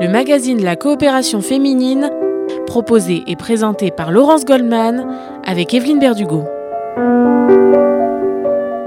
le 0.00 0.08
magazine 0.08 0.62
la 0.62 0.76
coopération 0.76 1.40
féminine, 1.40 2.10
proposé 2.66 3.24
et 3.26 3.34
présenté 3.34 3.90
par 3.90 4.12
Laurence 4.12 4.44
Goldman 4.44 5.04
avec 5.44 5.74
Evelyne 5.74 5.98
Berdugo. 5.98 6.44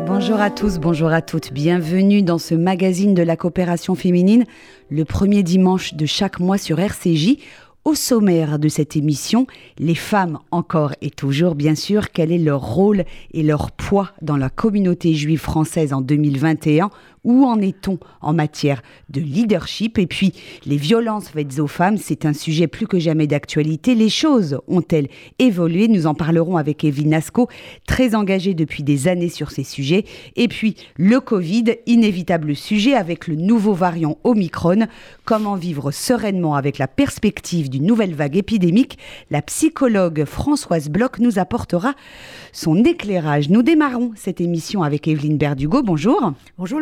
Bonjour 0.05 0.39
à 0.39 0.49
tous, 0.49 0.79
bonjour 0.79 1.09
à 1.09 1.21
toutes. 1.21 1.51
Bienvenue 1.51 2.21
dans 2.21 2.37
ce 2.37 2.55
magazine 2.55 3.13
de 3.13 3.23
la 3.23 3.35
coopération 3.35 3.93
féminine, 3.93 4.45
le 4.89 5.03
premier 5.03 5.43
dimanche 5.43 5.95
de 5.95 6.05
chaque 6.05 6.39
mois 6.39 6.57
sur 6.57 6.79
RCJ. 6.79 7.37
Au 7.83 7.95
sommaire 7.95 8.59
de 8.59 8.69
cette 8.69 8.95
émission, 8.95 9.47
les 9.79 9.95
femmes 9.95 10.37
encore 10.51 10.93
et 11.01 11.09
toujours, 11.09 11.55
bien 11.55 11.73
sûr, 11.73 12.11
quel 12.11 12.31
est 12.31 12.37
leur 12.37 12.61
rôle 12.61 13.05
et 13.33 13.41
leur 13.41 13.71
poids 13.71 14.11
dans 14.21 14.37
la 14.37 14.51
communauté 14.51 15.15
juive 15.15 15.39
française 15.39 15.91
en 15.91 15.99
2021 15.99 16.91
où 17.23 17.45
en 17.45 17.59
est-on 17.59 17.99
en 18.21 18.33
matière 18.33 18.81
de 19.09 19.21
leadership? 19.21 19.97
Et 19.97 20.07
puis, 20.07 20.33
les 20.65 20.77
violences 20.77 21.29
faites 21.29 21.59
aux 21.59 21.67
femmes, 21.67 21.97
c'est 21.97 22.25
un 22.25 22.33
sujet 22.33 22.67
plus 22.67 22.87
que 22.87 22.99
jamais 22.99 23.27
d'actualité. 23.27 23.95
Les 23.95 24.09
choses 24.09 24.59
ont-elles 24.67 25.09
évolué? 25.39 25.87
Nous 25.87 26.07
en 26.07 26.13
parlerons 26.13 26.57
avec 26.57 26.83
Evelyne 26.83 27.09
Nasco, 27.09 27.47
très 27.85 28.15
engagée 28.15 28.53
depuis 28.53 28.83
des 28.83 29.07
années 29.07 29.29
sur 29.29 29.51
ces 29.51 29.63
sujets. 29.63 30.05
Et 30.35 30.47
puis, 30.47 30.75
le 30.97 31.19
Covid, 31.19 31.75
inévitable 31.85 32.55
sujet 32.55 32.93
avec 32.93 33.27
le 33.27 33.35
nouveau 33.35 33.73
variant 33.73 34.17
Omicron. 34.23 34.87
Comment 35.25 35.55
vivre 35.55 35.91
sereinement 35.91 36.55
avec 36.55 36.77
la 36.77 36.87
perspective 36.87 37.69
d'une 37.69 37.85
nouvelle 37.85 38.15
vague 38.15 38.37
épidémique? 38.37 38.97
La 39.29 39.41
psychologue 39.41 40.25
Françoise 40.25 40.89
Bloch 40.89 41.19
nous 41.19 41.39
apportera 41.39 41.93
son 42.51 42.83
éclairage. 42.83 43.49
Nous 43.49 43.63
démarrons 43.63 44.11
cette 44.15 44.41
émission 44.41 44.83
avec 44.83 45.07
Evelyne 45.07 45.37
Berdugo. 45.37 45.83
Bonjour. 45.83 46.33
Bonjour 46.57 46.79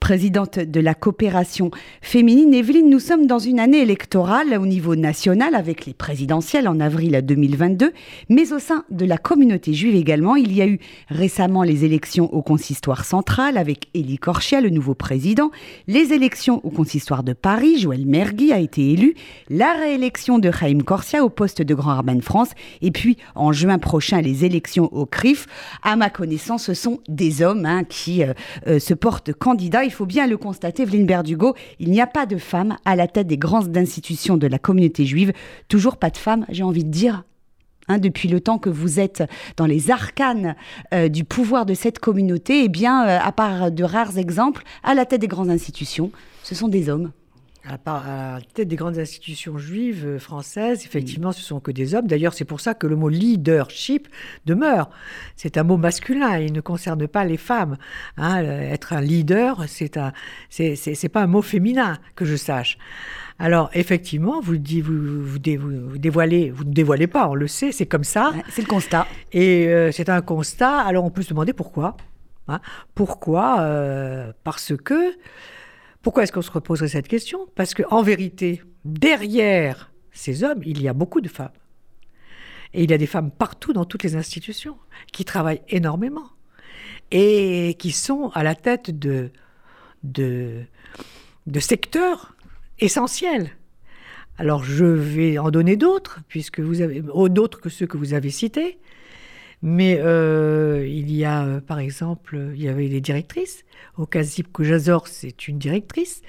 Présidente 0.00 0.58
de 0.58 0.80
la 0.80 0.94
coopération 0.94 1.70
féminine. 2.00 2.54
Evelyne, 2.54 2.90
nous 2.90 2.98
sommes 2.98 3.26
dans 3.26 3.38
une 3.38 3.60
année 3.60 3.80
électorale 3.80 4.58
au 4.58 4.66
niveau 4.66 4.96
national 4.96 5.54
avec 5.54 5.86
les 5.86 5.94
présidentielles 5.94 6.68
en 6.68 6.80
avril 6.80 7.20
2022, 7.22 7.92
mais 8.28 8.52
au 8.52 8.58
sein 8.58 8.84
de 8.90 9.04
la 9.04 9.18
communauté 9.18 9.74
juive 9.74 9.94
également. 9.94 10.36
Il 10.36 10.52
y 10.52 10.62
a 10.62 10.66
eu 10.66 10.78
récemment 11.08 11.62
les 11.62 11.84
élections 11.84 12.32
au 12.32 12.42
consistoire 12.42 13.04
central 13.04 13.56
avec 13.56 13.88
Élie 13.94 14.18
Korchia, 14.18 14.60
le 14.60 14.70
nouveau 14.70 14.94
président, 14.94 15.50
les 15.86 16.12
élections 16.12 16.60
au 16.64 16.70
consistoire 16.70 17.22
de 17.22 17.32
Paris, 17.32 17.78
Joël 17.78 18.06
Mergui 18.06 18.52
a 18.52 18.58
été 18.58 18.92
élu, 18.92 19.14
la 19.48 19.72
réélection 19.74 20.38
de 20.38 20.50
Chaim 20.50 20.80
Korsia 20.84 21.24
au 21.24 21.28
poste 21.28 21.62
de 21.62 21.74
grand 21.74 21.96
rabbin 21.96 22.14
de 22.14 22.22
France, 22.22 22.50
et 22.82 22.90
puis 22.90 23.16
en 23.34 23.52
juin 23.52 23.78
prochain 23.78 24.20
les 24.20 24.44
élections 24.44 24.92
au 24.92 25.06
CRIF. 25.06 25.46
À 25.82 25.96
ma 25.96 26.10
connaissance, 26.10 26.64
ce 26.64 26.74
sont 26.74 27.00
des 27.08 27.42
hommes 27.42 27.66
hein, 27.66 27.84
qui 27.84 28.22
euh, 28.22 28.32
euh, 28.66 28.78
se 28.78 28.94
portent 28.94 29.19
candidats. 29.32 29.84
Il 29.84 29.92
faut 29.92 30.06
bien 30.06 30.26
le 30.26 30.36
constater, 30.36 30.82
Evelyne 30.82 31.06
Berdugo, 31.06 31.54
il 31.78 31.90
n'y 31.90 32.00
a 32.00 32.06
pas 32.06 32.26
de 32.26 32.36
femmes 32.36 32.76
à 32.84 32.96
la 32.96 33.06
tête 33.06 33.26
des 33.26 33.38
grandes 33.38 33.76
institutions 33.76 34.36
de 34.36 34.46
la 34.46 34.58
communauté 34.58 35.04
juive. 35.04 35.32
Toujours 35.68 35.96
pas 35.96 36.10
de 36.10 36.16
femmes, 36.16 36.46
j'ai 36.48 36.62
envie 36.62 36.84
de 36.84 36.90
dire, 36.90 37.24
Hein, 37.90 37.98
depuis 37.98 38.28
le 38.28 38.40
temps 38.40 38.58
que 38.58 38.70
vous 38.70 39.00
êtes 39.00 39.24
dans 39.56 39.66
les 39.66 39.90
arcanes 39.90 40.54
euh, 40.94 41.08
du 41.08 41.24
pouvoir 41.24 41.66
de 41.66 41.74
cette 41.74 41.98
communauté, 41.98 42.62
eh 42.62 42.68
bien, 42.68 43.00
à 43.00 43.32
part 43.32 43.72
de 43.72 43.82
rares 43.82 44.16
exemples, 44.16 44.62
à 44.84 44.94
la 44.94 45.06
tête 45.06 45.20
des 45.20 45.26
grandes 45.26 45.50
institutions, 45.50 46.12
ce 46.44 46.54
sont 46.54 46.68
des 46.68 46.88
hommes 46.88 47.10
à 47.64 47.78
la 47.84 48.40
tête 48.54 48.68
des 48.68 48.76
grandes 48.76 48.98
institutions 48.98 49.58
juives 49.58 50.06
euh, 50.06 50.18
françaises, 50.18 50.84
effectivement, 50.84 51.32
ce 51.32 51.42
sont 51.42 51.60
que 51.60 51.70
des 51.70 51.94
hommes. 51.94 52.06
D'ailleurs, 52.06 52.32
c'est 52.32 52.44
pour 52.44 52.60
ça 52.60 52.74
que 52.74 52.86
le 52.86 52.96
mot 52.96 53.08
leadership 53.08 54.08
demeure. 54.46 54.90
C'est 55.36 55.58
un 55.58 55.62
mot 55.62 55.76
masculin, 55.76 56.38
il 56.38 56.52
ne 56.52 56.60
concerne 56.60 57.06
pas 57.06 57.24
les 57.24 57.36
femmes. 57.36 57.76
Hein. 58.16 58.42
être 58.42 58.92
un 58.92 59.00
leader, 59.00 59.64
c'est 59.66 59.96
un, 59.96 60.12
c'est 60.48 61.08
pas 61.12 61.22
un 61.22 61.26
mot 61.26 61.42
féminin 61.42 61.98
que 62.14 62.24
je 62.24 62.36
sache. 62.36 62.78
Alors, 63.40 63.70
effectivement, 63.72 64.40
vous, 64.40 64.56
vous, 64.82 65.22
vous, 65.24 65.38
dévoilez, 65.38 66.50
vous 66.50 66.64
ne 66.64 66.72
dévoilez 66.72 67.06
pas, 67.06 67.26
on 67.28 67.34
le 67.34 67.48
sait, 67.48 67.72
c'est 67.72 67.86
comme 67.86 68.04
ça. 68.04 68.32
C'est 68.50 68.60
le 68.60 68.68
constat. 68.68 69.06
Et 69.32 69.66
euh, 69.68 69.90
c'est 69.92 70.10
un 70.10 70.20
constat. 70.20 70.78
Alors, 70.80 71.04
on 71.04 71.10
peut 71.10 71.22
se 71.22 71.30
demander 71.30 71.54
pourquoi. 71.54 71.96
Hein. 72.48 72.60
pourquoi 72.94 73.60
euh, 73.60 74.32
Parce 74.44 74.74
que 74.76 75.14
pourquoi 76.02 76.22
est-ce 76.22 76.32
qu'on 76.32 76.42
se 76.42 76.50
reposerait 76.50 76.88
cette 76.88 77.08
question? 77.08 77.46
Parce 77.54 77.74
qu'en 77.74 78.02
vérité, 78.02 78.62
derrière 78.84 79.92
ces 80.12 80.44
hommes, 80.44 80.62
il 80.64 80.80
y 80.80 80.88
a 80.88 80.92
beaucoup 80.92 81.20
de 81.20 81.28
femmes. 81.28 81.52
Et 82.72 82.84
il 82.84 82.90
y 82.90 82.94
a 82.94 82.98
des 82.98 83.06
femmes 83.06 83.30
partout 83.30 83.72
dans 83.72 83.84
toutes 83.84 84.02
les 84.02 84.16
institutions 84.16 84.78
qui 85.12 85.24
travaillent 85.24 85.62
énormément 85.68 86.30
et 87.10 87.76
qui 87.78 87.90
sont 87.90 88.30
à 88.34 88.42
la 88.42 88.54
tête 88.54 88.90
de, 88.90 89.30
secteurs 91.58 92.34
essentiels. 92.78 93.50
Alors 94.38 94.64
je 94.64 94.84
vais 94.84 95.36
en 95.38 95.50
donner 95.50 95.76
d'autres, 95.76 96.20
puisque 96.28 96.60
vous 96.60 96.80
avez 96.80 97.02
d'autres 97.28 97.60
que 97.60 97.68
ceux 97.68 97.86
que 97.86 97.98
vous 97.98 98.14
avez 98.14 98.30
cités. 98.30 98.78
Mais 99.62 99.98
euh, 100.00 100.86
il 100.88 101.14
y 101.14 101.24
a, 101.24 101.44
euh, 101.44 101.60
par 101.60 101.78
exemple, 101.78 102.38
il 102.54 102.62
y 102.62 102.68
avait 102.68 102.88
les 102.88 103.00
directrices. 103.00 103.64
Au 103.98 104.06
Kazip 104.06 104.50
Koujazor, 104.52 105.06
c'est 105.06 105.48
une 105.48 105.58
directrice. 105.58 106.22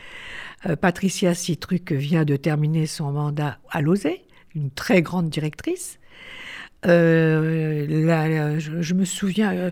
Euh, 0.66 0.76
Patricia 0.76 1.34
Citruc 1.34 1.94
vient 1.94 2.26
de 2.26 2.36
terminer 2.36 2.88
son 2.88 3.12
mandat 3.12 3.58
à 3.70 3.82
Lozé, 3.82 4.26
une 4.54 4.70
très 4.70 5.02
grande 5.02 5.30
directrice. 5.30 5.98
je, 6.84 8.94
me 8.94 9.06
souviens. 9.06 9.72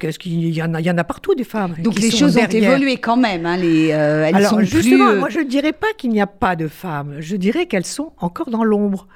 Qu'est-ce 0.00 0.18
qu'il 0.18 0.48
y 0.48 0.62
en 0.62 0.74
a 0.74 0.80
Il 0.80 0.86
y 0.86 0.90
en 0.90 0.98
a 0.98 1.04
partout 1.04 1.36
des 1.36 1.44
femmes. 1.44 1.74
Donc 1.78 2.00
les 2.00 2.10
choses 2.10 2.36
ont 2.36 2.46
évolué 2.46 2.96
quand 2.96 3.18
même. 3.18 3.46
Hein, 3.46 3.58
les, 3.58 3.88
elles 3.88 4.34
Alors 4.34 4.60
justement, 4.62 5.14
moi 5.14 5.28
je 5.28 5.38
ne 5.38 5.48
dirais 5.48 5.74
pas 5.74 5.92
qu'il 5.96 6.10
n'y 6.10 6.20
a 6.20 6.26
pas 6.26 6.56
de 6.56 6.66
femmes. 6.66 7.20
Je 7.20 7.36
dirais 7.36 7.66
qu'elles 7.66 7.86
sont 7.86 8.12
encore 8.18 8.50
dans 8.50 8.64
l'ombre. 8.64 9.06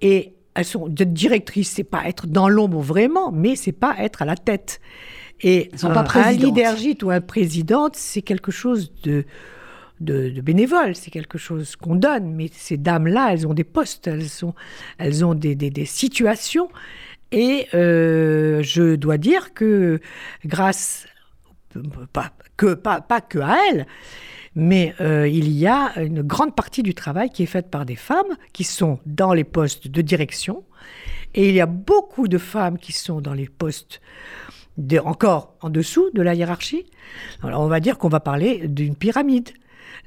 Et 0.00 0.34
elles 0.58 0.64
sont 0.64 0.88
directrices, 0.88 1.70
c'est 1.70 1.84
pas 1.84 2.08
être 2.08 2.26
dans 2.26 2.48
l'ombre 2.48 2.80
vraiment, 2.80 3.30
mais 3.30 3.54
c'est 3.54 3.72
pas 3.72 3.94
être 3.98 4.22
à 4.22 4.24
la 4.24 4.34
tête. 4.34 4.80
Et 5.40 5.70
sont 5.76 5.92
pas 5.92 6.04
un 6.14 6.32
leadership 6.32 7.04
ou 7.04 7.10
un 7.10 7.20
présidente, 7.20 7.94
c'est 7.94 8.22
quelque 8.22 8.50
chose 8.50 8.92
de, 9.04 9.24
de, 10.00 10.40
bénévole, 10.40 10.96
c'est 10.96 11.12
quelque 11.12 11.38
chose 11.38 11.76
qu'on 11.76 11.94
donne. 11.94 12.34
Mais 12.34 12.50
ces 12.52 12.76
dames-là, 12.76 13.32
elles 13.32 13.46
ont 13.46 13.54
des 13.54 13.62
postes, 13.62 14.08
elles, 14.08 14.28
sont, 14.28 14.54
elles 14.98 15.24
ont 15.24 15.34
des, 15.34 15.54
des, 15.54 15.84
situations. 15.84 16.68
Et 17.30 17.68
euh, 17.72 18.60
je 18.64 18.96
dois 18.96 19.16
dire 19.16 19.54
que 19.54 20.00
grâce, 20.44 21.06
pas 22.12 22.32
que, 22.56 22.74
pas, 22.74 23.00
pas 23.00 23.20
que 23.20 23.38
à 23.38 23.56
elles, 23.70 23.86
mais 24.58 24.92
euh, 25.00 25.28
il 25.28 25.52
y 25.52 25.68
a 25.68 25.92
une 26.02 26.20
grande 26.22 26.56
partie 26.56 26.82
du 26.82 26.92
travail 26.92 27.30
qui 27.30 27.44
est 27.44 27.46
faite 27.46 27.70
par 27.70 27.86
des 27.86 27.94
femmes 27.94 28.36
qui 28.52 28.64
sont 28.64 28.98
dans 29.06 29.32
les 29.32 29.44
postes 29.44 29.86
de 29.86 30.02
direction. 30.02 30.64
Et 31.34 31.48
il 31.48 31.54
y 31.54 31.60
a 31.60 31.66
beaucoup 31.66 32.26
de 32.26 32.38
femmes 32.38 32.76
qui 32.76 32.92
sont 32.92 33.20
dans 33.20 33.34
les 33.34 33.48
postes 33.48 34.00
encore 35.04 35.54
en 35.60 35.70
dessous 35.70 36.10
de 36.12 36.22
la 36.22 36.34
hiérarchie. 36.34 36.86
Alors 37.44 37.60
on 37.60 37.68
va 37.68 37.78
dire 37.78 37.98
qu'on 37.98 38.08
va 38.08 38.18
parler 38.18 38.66
d'une 38.66 38.96
pyramide. 38.96 39.50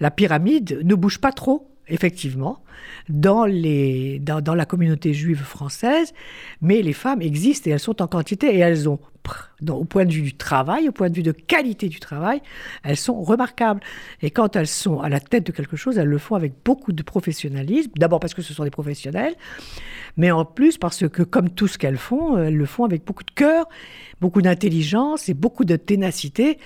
La 0.01 0.11
pyramide 0.11 0.81
ne 0.83 0.95
bouge 0.95 1.19
pas 1.19 1.31
trop, 1.31 1.71
effectivement, 1.87 2.61
dans, 3.07 3.45
la 3.45 4.65
communauté 4.65 5.13
juive 5.13 5.43
française, 5.43 6.13
mais 6.59 6.81
les 6.81 6.93
femmes 6.93 7.21
existent 7.21 7.69
et 7.69 7.73
elles 7.73 7.79
sont 7.79 8.01
en 8.01 8.07
quantité 8.07 8.53
et 8.53 8.59
elles 8.59 8.89
ont 8.89 8.99
au 9.69 9.85
point 9.85 10.05
de 10.05 10.11
vue 10.11 10.21
du 10.21 10.33
travail, 10.33 10.89
au 10.89 10.91
point 10.91 11.09
de 11.09 11.15
vue 11.15 11.23
de 11.23 11.31
qualité 11.31 11.87
du 11.87 11.99
travail, 11.99 12.41
elles 12.83 12.97
sont 12.97 13.21
remarquables. 13.21 13.81
Et 14.21 14.31
quand 14.31 14.55
elles 14.55 14.67
sont 14.67 14.99
à 14.99 15.09
la 15.09 15.19
tête 15.19 15.45
de 15.45 15.51
quelque 15.51 15.75
chose, 15.75 15.97
elles 15.97 16.07
le 16.07 16.17
font 16.17 16.35
avec 16.35 16.53
beaucoup 16.65 16.91
de 16.91 17.03
professionnalisme. 17.03 17.91
D'abord 17.95 18.19
parce 18.19 18.33
que 18.33 18.41
ce 18.41 18.53
sont 18.53 18.63
des 18.63 18.71
professionnels, 18.71 19.35
mais 20.17 20.31
en 20.31 20.45
plus 20.45 20.77
parce 20.77 21.07
que 21.07 21.23
comme 21.23 21.49
tout 21.49 21.67
ce 21.67 21.77
qu'elles 21.77 21.97
font, 21.97 22.37
elles 22.37 22.57
le 22.57 22.65
font 22.65 22.85
avec 22.85 23.05
beaucoup 23.05 23.23
de 23.23 23.31
cœur, 23.31 23.67
beaucoup 24.19 24.41
d'intelligence 24.41 25.29
et 25.29 25.33
beaucoup 25.33 25.65
de 25.65 25.75
ténacité. 25.75 26.57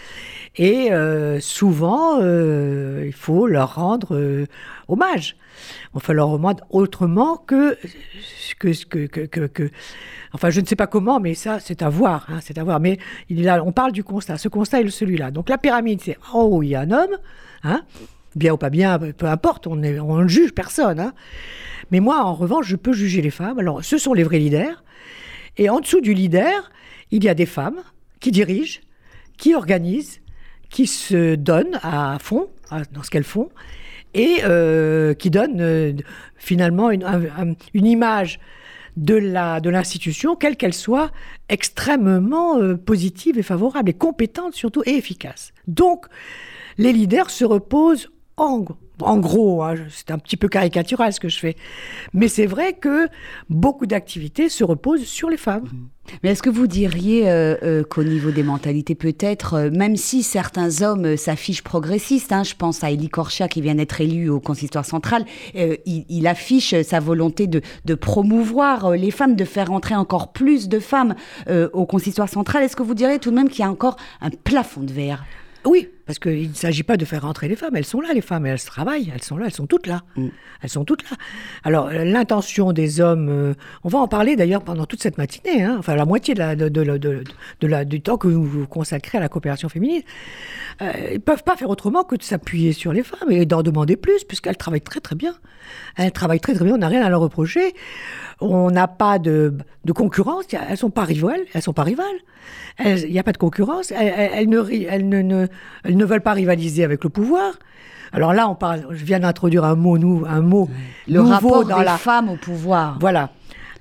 Et 0.57 0.91
euh, 0.91 1.39
souvent, 1.39 2.19
euh, 2.21 3.03
il 3.05 3.13
faut 3.13 3.47
leur 3.47 3.75
rendre 3.75 4.15
euh, 4.15 4.45
hommage. 4.87 5.37
On 5.93 5.99
fait 5.99 6.13
leur 6.13 6.27
rendre 6.27 6.63
autrement 6.69 7.37
que 7.37 7.77
que, 8.59 8.85
que, 8.85 9.25
que, 9.25 9.47
que, 9.47 9.71
Enfin, 10.33 10.49
je 10.49 10.59
ne 10.59 10.65
sais 10.65 10.75
pas 10.75 10.87
comment, 10.87 11.19
mais 11.21 11.33
ça, 11.33 11.59
c'est 11.59 11.81
à 11.81 11.89
voir. 11.89 12.27
Hein, 12.29 12.39
c'est 12.41 12.57
à 12.57 12.63
voir. 12.63 12.79
Mais 12.85 12.99
on 13.63 13.71
parle 13.71 13.91
du 13.91 14.03
constat. 14.03 14.37
Ce 14.37 14.47
constat 14.47 14.81
est 14.81 14.89
celui-là. 14.89 15.31
Donc 15.31 15.49
la 15.49 15.57
pyramide, 15.57 16.01
c'est 16.01 16.17
en 16.31 16.43
haut, 16.43 16.63
il 16.63 16.69
y 16.69 16.75
a 16.75 16.81
un 16.81 16.91
homme. 16.91 17.17
Hein, 17.63 17.81
bien 18.35 18.53
ou 18.53 18.57
pas 18.57 18.69
bien, 18.69 18.99
peu 18.99 19.25
importe, 19.25 19.65
on 19.65 19.75
ne 19.75 20.27
juge 20.27 20.53
personne. 20.53 20.99
Hein. 20.99 21.13
Mais 21.91 21.99
moi, 21.99 22.23
en 22.23 22.33
revanche, 22.33 22.67
je 22.67 22.75
peux 22.75 22.93
juger 22.93 23.21
les 23.21 23.31
femmes. 23.31 23.59
Alors, 23.59 23.83
ce 23.83 23.97
sont 23.97 24.13
les 24.13 24.23
vrais 24.23 24.39
leaders. 24.39 24.83
Et 25.57 25.69
en 25.69 25.79
dessous 25.79 26.01
du 26.01 26.13
leader, 26.13 26.69
il 27.11 27.23
y 27.23 27.29
a 27.29 27.33
des 27.33 27.45
femmes 27.45 27.79
qui 28.19 28.31
dirigent, 28.31 28.81
qui 29.37 29.55
organisent, 29.55 30.19
qui 30.69 30.85
se 30.85 31.35
donnent 31.35 31.79
à 31.81 32.17
fond 32.19 32.49
dans 32.91 33.03
ce 33.03 33.09
qu'elles 33.09 33.23
font 33.23 33.49
et 34.13 34.39
euh, 34.43 35.13
qui 35.13 35.29
donnent 35.29 35.61
euh, 35.61 35.93
finalement 36.35 36.89
une 36.91 37.85
image 37.85 38.39
de 38.97 39.15
la 39.15 39.59
de 39.59 39.69
l'institution, 39.69 40.35
quelle 40.35 40.55
qu'elle 40.55 40.73
soit, 40.73 41.11
extrêmement 41.49 42.57
euh, 42.57 42.75
positive 42.75 43.37
et 43.37 43.43
favorable, 43.43 43.89
et 43.89 43.93
compétente 43.93 44.53
surtout, 44.53 44.83
et 44.85 44.95
efficace. 44.95 45.53
Donc, 45.67 46.05
les 46.77 46.93
leaders 46.93 47.29
se 47.29 47.45
reposent 47.45 48.09
en 48.37 48.65
En 49.01 49.17
gros, 49.17 49.63
hein, 49.63 49.75
c'est 49.89 50.11
un 50.11 50.17
petit 50.17 50.37
peu 50.37 50.47
caricatural 50.47 51.13
ce 51.13 51.19
que 51.19 51.29
je 51.29 51.39
fais. 51.39 51.55
Mais 52.13 52.27
c'est 52.27 52.45
vrai 52.45 52.73
que 52.73 53.07
beaucoup 53.49 53.85
d'activités 53.85 54.49
se 54.49 54.63
reposent 54.63 55.05
sur 55.05 55.29
les 55.29 55.37
femmes. 55.37 55.63
Mmh. 55.63 55.95
Mais 56.23 56.31
est-ce 56.31 56.43
que 56.43 56.49
vous 56.49 56.67
diriez 56.67 57.29
euh, 57.29 57.55
euh, 57.63 57.83
qu'au 57.83 58.03
niveau 58.03 58.31
des 58.31 58.43
mentalités, 58.43 58.95
peut-être, 58.95 59.55
euh, 59.55 59.69
même 59.71 59.95
si 59.95 60.23
certains 60.23 60.81
hommes 60.81 61.17
s'affichent 61.17 61.63
progressistes, 61.63 62.31
hein, 62.31 62.43
je 62.43 62.53
pense 62.55 62.83
à 62.83 62.91
Elie 62.91 63.09
Korcha 63.09 63.47
qui 63.47 63.61
vient 63.61 63.75
d'être 63.75 63.99
élu 64.01 64.29
au 64.29 64.39
consistoire 64.39 64.85
central, 64.85 65.25
il, 65.55 66.27
affiche 66.27 66.81
sa 66.81 66.99
volonté 66.99 67.47
de, 67.47 67.61
de, 67.85 67.95
promouvoir 67.95 68.91
les 68.91 69.11
femmes, 69.11 69.35
de 69.35 69.45
faire 69.45 69.71
entrer 69.71 69.95
encore 69.95 70.31
plus 70.31 70.67
de 70.69 70.79
femmes 70.79 71.15
au 71.73 71.85
consistoire 71.85 72.29
central. 72.29 72.63
Est-ce 72.63 72.75
que 72.75 72.83
vous 72.83 72.95
diriez 72.95 73.19
tout 73.19 73.29
de 73.29 73.35
même 73.35 73.49
qu'il 73.49 73.59
y 73.59 73.63
a 73.63 73.69
encore 73.69 73.97
un 74.21 74.29
plafond 74.29 74.81
de 74.81 74.91
verre? 74.91 75.25
Oui, 75.65 75.89
parce 76.05 76.19
qu'il 76.19 76.49
ne 76.49 76.53
s'agit 76.53 76.83
pas 76.83 76.97
de 76.97 77.05
faire 77.05 77.23
rentrer 77.23 77.47
les 77.47 77.55
femmes. 77.55 77.75
Elles 77.75 77.85
sont 77.85 78.01
là, 78.01 78.13
les 78.13 78.21
femmes, 78.21 78.45
elles 78.45 78.61
travaillent, 78.61 79.11
elles 79.13 79.23
sont 79.23 79.37
là, 79.37 79.45
elles 79.47 79.53
sont 79.53 79.65
toutes 79.65 79.87
là. 79.87 80.03
Mm. 80.15 80.27
Elles 80.61 80.69
sont 80.69 80.85
toutes 80.85 81.09
là. 81.09 81.17
Alors, 81.63 81.87
euh, 81.87 82.03
l'intention 82.03 82.73
des 82.73 83.01
hommes, 83.01 83.29
euh, 83.29 83.53
on 83.83 83.89
va 83.89 83.99
en 83.99 84.07
parler 84.07 84.35
d'ailleurs 84.35 84.63
pendant 84.63 84.85
toute 84.85 85.01
cette 85.01 85.17
matinée, 85.17 85.63
hein, 85.63 85.75
enfin 85.79 85.95
la 85.95 86.05
moitié 86.05 86.33
de 86.33 86.39
la, 86.39 86.55
de, 86.55 86.69
de, 86.69 87.67
la, 87.67 87.85
du 87.85 88.01
temps 88.01 88.17
que 88.17 88.27
vous 88.27 88.67
consacrez 88.67 89.17
à 89.17 89.21
la 89.21 89.29
coopération 89.29 89.69
féminine. 89.69 90.03
Euh, 90.81 90.91
ils 91.09 91.13
ne 91.13 91.17
peuvent 91.19 91.43
pas 91.43 91.55
faire 91.55 91.69
autrement 91.69 92.03
que 92.03 92.15
de 92.15 92.23
s'appuyer 92.23 92.73
sur 92.73 92.93
les 92.93 93.03
femmes 93.03 93.31
et 93.31 93.45
d'en 93.45 93.63
demander 93.63 93.95
plus, 93.95 94.23
puisqu'elles 94.23 94.57
travaillent 94.57 94.81
très 94.81 94.99
très 94.99 95.15
bien. 95.15 95.33
Elles 95.95 96.11
travaillent 96.11 96.39
très 96.39 96.53
très 96.53 96.65
bien, 96.65 96.75
on 96.75 96.79
n'a 96.79 96.87
rien 96.87 97.03
à 97.03 97.09
leur 97.09 97.21
reprocher 97.21 97.73
on 98.41 98.69
n'a 98.69 98.87
pas 98.87 99.19
de, 99.19 99.53
concurrence, 99.93 100.45
elles 100.51 100.77
sont 100.77 100.89
pas 100.89 101.03
rivales, 101.03 101.41
elles 101.53 101.61
sont 101.61 101.73
pas 101.73 101.83
rivales. 101.83 102.05
Il 102.83 103.09
n'y 103.09 103.19
a 103.19 103.23
pas 103.23 103.31
de 103.31 103.37
concurrence, 103.37 103.91
elles, 103.91 104.49
ne, 104.49 105.47
veulent 106.03 106.21
pas 106.21 106.33
rivaliser 106.33 106.83
avec 106.83 107.03
le 107.03 107.09
pouvoir. 107.09 107.53
Alors 108.11 108.33
là, 108.33 108.49
on 108.49 108.55
parle, 108.55 108.85
je 108.91 109.03
viens 109.05 109.19
d'introduire 109.19 109.63
un 109.63 109.75
mot, 109.75 109.97
nous, 109.97 110.25
un 110.27 110.41
mot 110.41 110.69
le 111.07 111.21
rapport 111.21 111.65
dans 111.65 111.79
des 111.79 111.85
la 111.85 111.97
femme 111.97 112.29
au 112.29 112.35
pouvoir. 112.35 112.97
Voilà. 112.99 113.31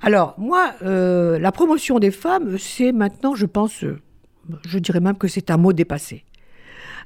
Alors 0.03 0.35
moi, 0.39 0.73
euh, 0.83 1.39
la 1.39 1.53
promotion 1.53 1.99
des 1.99 2.11
femmes, 2.11 2.59
c'est 2.59 2.93
maintenant, 2.93 3.35
je 3.35 3.47
pense, 3.47 3.85
euh, 3.85 4.01
je 4.67 4.79
dirais 4.79 5.01
même 5.01 5.17
que 5.17 5.29
c'est 5.29 5.51
un 5.51 5.57
mot 5.57 5.73
dépassé. 5.73 6.25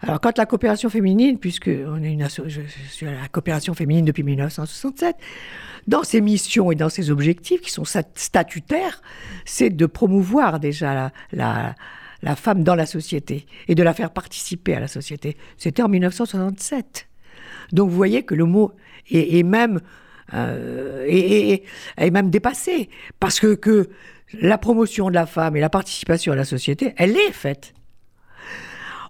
Alors, 0.01 0.21
quand 0.21 0.39
la 0.39 0.47
coopération 0.47 0.89
féminine, 0.91 1.39
puisque 1.39 1.69
on 1.69 2.03
est 2.03 2.13
une 2.13 2.27
je 2.47 2.61
suis 2.89 3.07
à 3.07 3.13
la 3.13 3.29
coopération 3.29 3.75
féminine 3.75 4.05
depuis 4.05 4.23
1967, 4.23 5.17
dans 5.89 6.05
ses 6.05 6.21
missions 6.21 6.71
et 6.71 6.77
dans 6.77 6.89
ses 6.89 7.11
objectifs, 7.11 7.61
qui 7.61 7.71
sont 7.71 7.85
statutaires, 7.85 9.03
c'est 9.45 9.71
de 9.71 9.87
promouvoir 9.87 10.61
déjà 10.61 10.95
la, 10.95 11.13
la, 11.33 11.75
femme 12.37 12.65
dans 12.65 12.75
la 12.75 12.87
société 12.87 13.47
et 13.69 13.75
de 13.75 13.83
la 13.83 13.95
faire 13.95 14.11
participer 14.11 14.75
à 14.75 14.81
la 14.81 14.89
société. 14.89 15.37
C'était 15.57 15.83
en 15.83 15.89
1967. 15.89 17.09
Donc, 17.73 17.91
vous 17.91 17.97
voyez 17.97 18.23
que 18.23 18.35
le 18.35 18.45
mot 18.45 18.73
est, 19.11 19.43
même 19.43 19.81
euh, 20.35 21.05
est, 21.09 22.11
même 22.11 22.31
dépassé 22.31 22.89
parce 23.21 23.41
que, 23.41 23.55
que 23.55 23.89
la 24.41 24.59
promotion 24.59 25.09
de 25.09 25.15
la 25.15 25.27
femme 25.27 25.57
et 25.57 25.61
la 25.61 25.71
participation 25.71 26.33
à 26.33 26.37
la 26.37 26.45
société, 26.45 26.95
elle 26.97 27.17
est 27.17 27.33
faite. 27.33 27.75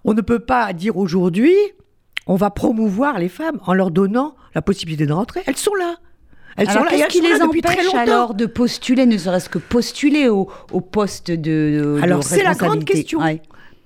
On 0.05 0.15
ne 0.15 0.21
peut 0.21 0.39
pas 0.39 0.73
dire 0.73 0.97
aujourd'hui, 0.97 1.55
on 2.27 2.37
va 2.37 2.51
promouvoir 2.51 3.19
les 3.19 3.29
femmes 3.29 3.59
en 3.65 3.75
leur 3.75 3.91
donnant 3.91 4.37
la 4.55 4.63
possibilité 4.63 5.07
de 5.07 5.13
rentrer. 5.13 5.43
Elles 5.47 5.57
sont 5.57 5.75
là. 5.75 5.97
Elles 6.59 6.71
sont 6.71 6.83
là. 6.83 6.91
Qu'est-ce 6.91 7.07
qui 7.07 7.21
les 7.21 7.41
empêche 7.41 7.95
alors 7.95 8.35
de 8.35 8.47
postuler, 8.47 9.07
ne 9.07 9.17
serait-ce 9.17 9.49
que 9.49 9.59
postuler 9.59 10.29
au, 10.29 10.47
poste 10.81 11.31
de, 11.31 12.01
Alors 12.03 12.23
c'est 12.25 12.43
la 12.43 12.55
grande 12.55 12.85
question. 12.85 13.21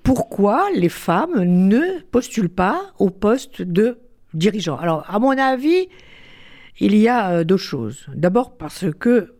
Pourquoi 0.03 0.67
les 0.75 0.89
femmes 0.89 1.45
ne 1.45 2.01
postulent 2.11 2.49
pas 2.49 2.81
au 2.99 3.11
poste 3.11 3.63
de 3.63 3.99
dirigeant? 4.35 4.77
Alors 4.77 5.05
à 5.09 5.21
mon 5.21 5.31
avis, 5.31 5.87
il 6.81 6.97
y 6.97 7.07
a 7.07 7.31
euh, 7.31 7.45
deux 7.45 7.57
choses. 7.57 8.07
D'abord 8.13 8.57
parce 8.57 8.87
que, 8.99 9.35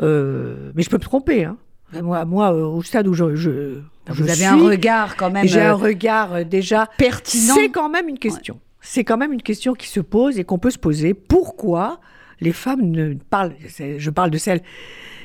euh, 0.00 0.70
mais 0.76 0.82
je 0.82 0.90
peux 0.90 0.98
me 0.98 1.02
tromper. 1.02 1.44
Hein. 1.44 1.56
Moi, 2.00 2.24
moi, 2.24 2.54
euh, 2.54 2.66
au 2.66 2.82
stade 2.84 3.08
où 3.08 3.14
je, 3.14 3.34
je 3.34 3.80
vous 4.06 4.30
avez 4.30 4.46
un 4.46 4.56
regard 4.56 5.16
quand 5.16 5.30
même. 5.30 5.46
J'ai 5.46 5.60
un 5.60 5.74
regard 5.74 6.44
déjà 6.44 6.88
pertinent. 6.96 7.54
C'est 7.54 7.70
quand 7.70 7.88
même 7.88 8.08
une 8.08 8.18
question. 8.18 8.60
C'est 8.80 9.02
quand 9.02 9.16
même 9.16 9.32
une 9.32 9.42
question 9.42 9.74
qui 9.74 9.88
se 9.88 10.00
pose 10.00 10.38
et 10.38 10.44
qu'on 10.44 10.58
peut 10.58 10.70
se 10.70 10.78
poser. 10.78 11.14
Pourquoi 11.14 12.00
les 12.40 12.52
femmes 12.52 12.90
ne 12.90 13.14
parlent 13.14 13.54
Je 13.68 14.10
parle 14.10 14.30
de 14.30 14.38
celles 14.38 14.62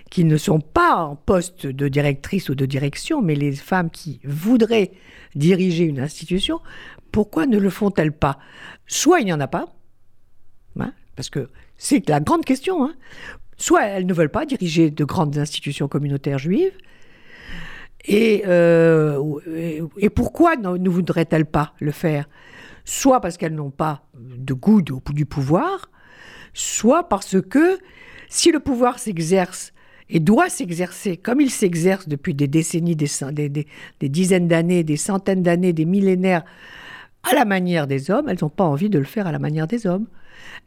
qui 0.09 0.23
ne 0.23 0.37
sont 0.37 0.59
pas 0.59 0.95
en 0.95 1.15
poste 1.15 1.65
de 1.65 1.87
directrice 1.87 2.49
ou 2.49 2.55
de 2.55 2.65
direction, 2.65 3.21
mais 3.21 3.35
les 3.35 3.53
femmes 3.53 3.89
qui 3.89 4.19
voudraient 4.23 4.91
diriger 5.33 5.83
une 5.83 5.99
institution, 5.99 6.59
pourquoi 7.11 7.47
ne 7.47 7.57
le 7.57 7.69
font-elles 7.69 8.11
pas? 8.11 8.37
Soit 8.87 9.21
il 9.21 9.25
n'y 9.25 9.33
en 9.33 9.39
a 9.39 9.47
pas, 9.47 9.65
hein, 10.79 10.93
parce 11.15 11.29
que 11.29 11.49
c'est 11.77 12.07
la 12.07 12.19
grande 12.19 12.45
question. 12.45 12.85
Hein. 12.85 12.93
Soit 13.57 13.85
elles 13.85 14.05
ne 14.05 14.13
veulent 14.13 14.29
pas 14.29 14.45
diriger 14.45 14.91
de 14.91 15.03
grandes 15.05 15.37
institutions 15.37 15.87
communautaires 15.87 16.39
juives, 16.39 16.73
euh, 18.11 19.39
et, 19.55 19.81
et 19.97 20.09
pourquoi 20.09 20.55
ne, 20.55 20.89
voudraient-elles 20.89 21.45
pas 21.45 21.73
le 21.79 21.91
faire? 21.91 22.27
Soit 22.85 23.19
parce 23.19 23.37
qu'elles 23.37 23.55
n'ont 23.55 23.71
pas 23.71 24.07
de 24.15 24.53
goût 24.53 24.81
du 24.81 25.25
pouvoir, 25.25 25.89
soit 26.53 27.09
parce 27.09 27.41
que 27.41 27.79
si 28.29 28.51
le 28.51 28.59
pouvoir 28.59 28.99
s'exerce 28.99 29.73
et 30.09 30.19
doit 30.19 30.49
s'exercer 30.49 31.17
comme 31.17 31.41
il 31.41 31.49
s'exerce 31.49 32.07
depuis 32.07 32.33
des 32.33 32.47
décennies, 32.47 32.95
des, 32.95 33.65
dizaines 34.01 34.47
d'années, 34.47 34.83
des 34.83 34.97
centaines 34.97 35.41
d'années, 35.41 35.73
des 35.73 35.85
millénaires, 35.85 36.43
à 37.23 37.33
la 37.33 37.45
manière 37.45 37.87
des 37.87 38.11
hommes, 38.11 38.29
elles 38.29 38.37
n'ont 38.41 38.49
pas 38.49 38.65
envie 38.65 38.89
de 38.89 38.99
le 38.99 39.05
faire 39.05 39.25
à 39.25 39.31
la 39.31 39.39
manière 39.39 39.65
des 39.65 39.87
hommes. 39.87 40.05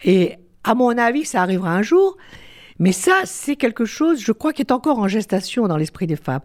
Et 0.05 0.35
à 0.65 0.75
mon 0.75 0.97
avis, 0.99 1.25
ça 1.25 1.41
arrivera 1.41 1.73
un 1.73 1.83
jour. 1.83 2.17
Mais 2.81 2.93
ça, 2.93 3.15
c'est 3.25 3.57
quelque 3.57 3.85
chose, 3.85 4.21
je 4.21 4.33
crois, 4.33 4.53
qui 4.53 4.63
est 4.63 4.73
encore 4.73 4.99
en 4.99 5.09
gestation 5.09 5.69
dans 5.69 5.77
l'esprit 5.77 6.07
des 6.07 6.17
femmes. 6.17 6.41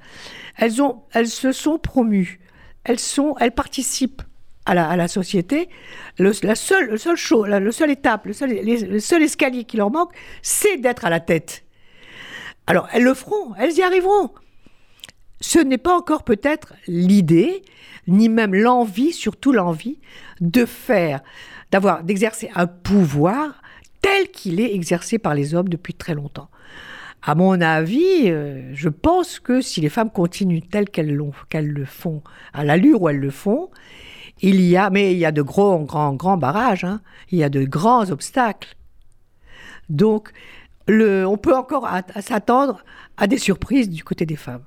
Elles, 0.56 0.82
ont, 0.82 1.02
elles 1.14 1.28
se 1.28 1.52
sont 1.52 1.80
promues, 1.80 2.40
elles, 2.84 3.00
sont, 3.00 3.36
elles 3.40 3.52
participent 3.54 4.22
à 4.66 4.96
la, 4.96 5.08
société. 5.08 5.70
Le, 6.18 6.32
la 6.44 6.56
seule, 6.56 6.90
le 6.90 6.98
seul 6.98 7.16
show, 7.16 7.46
le 7.46 7.90
étape, 7.90 8.26
le 8.26 8.34
seul, 8.34 8.52
le 8.52 9.00
seul 9.00 9.24
escalier 9.24 9.66
qui 9.66 9.78
leur 9.78 9.92
manque, 9.92 10.14
c'est 10.42 10.78
d'être 10.78 11.06
à 11.06 11.10
la 11.10 11.20
tête. 11.20 11.64
Alors, 12.68 12.88
elles 12.94 13.04
le 13.04 13.14
feront, 13.14 13.54
elles 13.58 13.74
y 13.74 13.82
arriveront. 13.82 14.32
Ce 15.42 15.60
n'est 15.60 15.78
pas 15.78 15.96
encore 15.96 16.24
peut-être 16.24 16.74
l'idée, 16.88 17.64
ni 18.08 18.30
même 18.30 18.56
l'envie, 18.56 19.12
surtout 19.12 19.52
l'envie, 19.52 20.00
de 20.40 20.66
faire, 20.66 21.22
d'avoir, 21.72 22.04
d'exercer 22.04 22.50
un 22.56 22.68
pouvoir 22.68 23.62
tel 24.02 24.30
qu'il 24.30 24.62
est 24.62 24.74
exercé 24.74 25.18
par 25.18 25.34
les 25.34 25.54
hommes 25.56 25.68
depuis 25.68 25.94
très 25.94 26.14
longtemps. 26.14 26.50
À 27.22 27.36
mon 27.36 27.60
avis, 27.62 28.30
euh, 28.30 28.70
je 28.74 28.90
pense 28.90 29.40
que 29.40 29.62
si 29.62 29.80
les 29.80 29.90
femmes 29.90 30.10
continuent 30.10 30.62
telles 30.62 30.90
qu'elles, 30.90 31.18
qu'elles 31.50 31.70
le 31.70 31.86
font, 31.86 32.22
à 32.54 32.64
l'allure 32.64 33.02
où 33.02 33.10
elles 33.10 33.20
le 33.20 33.30
font, 33.30 33.70
il 34.44 34.62
y 34.62 34.78
a, 34.78 34.90
mais 34.90 35.14
il 35.14 35.18
y 35.18 35.26
a 35.26 35.32
de 35.32 35.42
gros, 35.42 35.80
grands, 35.80 36.14
grands 36.14 36.38
barrages, 36.38 36.84
hein. 36.84 37.02
il 37.32 37.40
y 37.40 37.44
a 37.44 37.50
de 37.50 37.64
grands 37.64 38.12
obstacles. 38.12 38.76
Donc, 39.90 40.32
on 40.90 41.38
peut 41.38 41.56
encore 41.56 41.90
s'attendre 42.20 42.84
à 43.18 43.28
des 43.28 43.38
surprises 43.38 43.90
du 43.90 44.04
côté 44.04 44.26
des 44.26 44.36
femmes. 44.36 44.64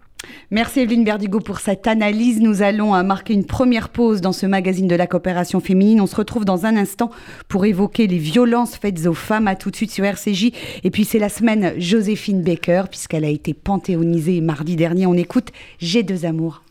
Merci 0.51 0.81
Evelyne 0.81 1.05
Berdigo 1.05 1.41
pour 1.41 1.61
cette 1.61 1.87
analyse. 1.87 2.41
Nous 2.41 2.63
allons 2.63 2.95
euh, 2.95 3.03
marquer 3.03 3.35
une 3.35 3.45
première 3.45 3.91
pause 3.91 4.21
dans 4.21 4.33
ce 4.33 4.47
magazine 4.47 4.89
de 4.89 4.95
la 4.95 5.07
coopération 5.07 5.61
féminine. 5.61 6.01
On 6.01 6.07
se 6.07 6.17
retrouve 6.17 6.45
dans 6.45 6.67
un 6.67 6.77
instant 6.77 7.11
pour 7.49 7.65
évoquer 7.65 8.07
les 8.07 8.19
violences 8.19 8.77
faites 8.77 9.07
aux 9.07 9.15
femmes. 9.15 9.47
À 9.47 9.55
tout 9.55 9.71
de 9.71 9.77
suite 9.77 9.91
sur 9.91 10.05
RCJ. 10.05 10.53
Et 10.83 10.91
puis 10.91 11.05
c'est 11.05 11.19
la 11.19 11.29
semaine 11.29 11.75
Joséphine 11.79 12.43
Baker 12.43 12.85
puisqu'elle 12.91 13.25
a 13.25 13.29
été 13.29 13.55
panthéonisée 13.55 14.41
mardi 14.41 14.75
dernier. 14.75 15.07
On 15.07 15.15
écoute 15.15 15.51
J'ai 15.79 16.03
deux 16.03 16.25
amours. 16.25 16.63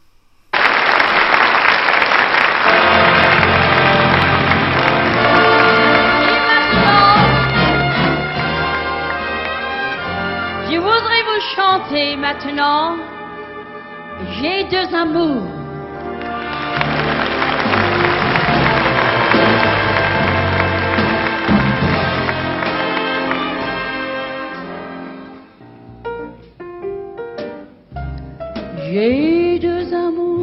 Maintenant 12.35 12.97
j'ai 14.39 14.63
deux 14.65 14.95
amours. 14.95 15.43
J'ai 28.91 29.59
deux 29.59 29.93
amours, 29.93 30.34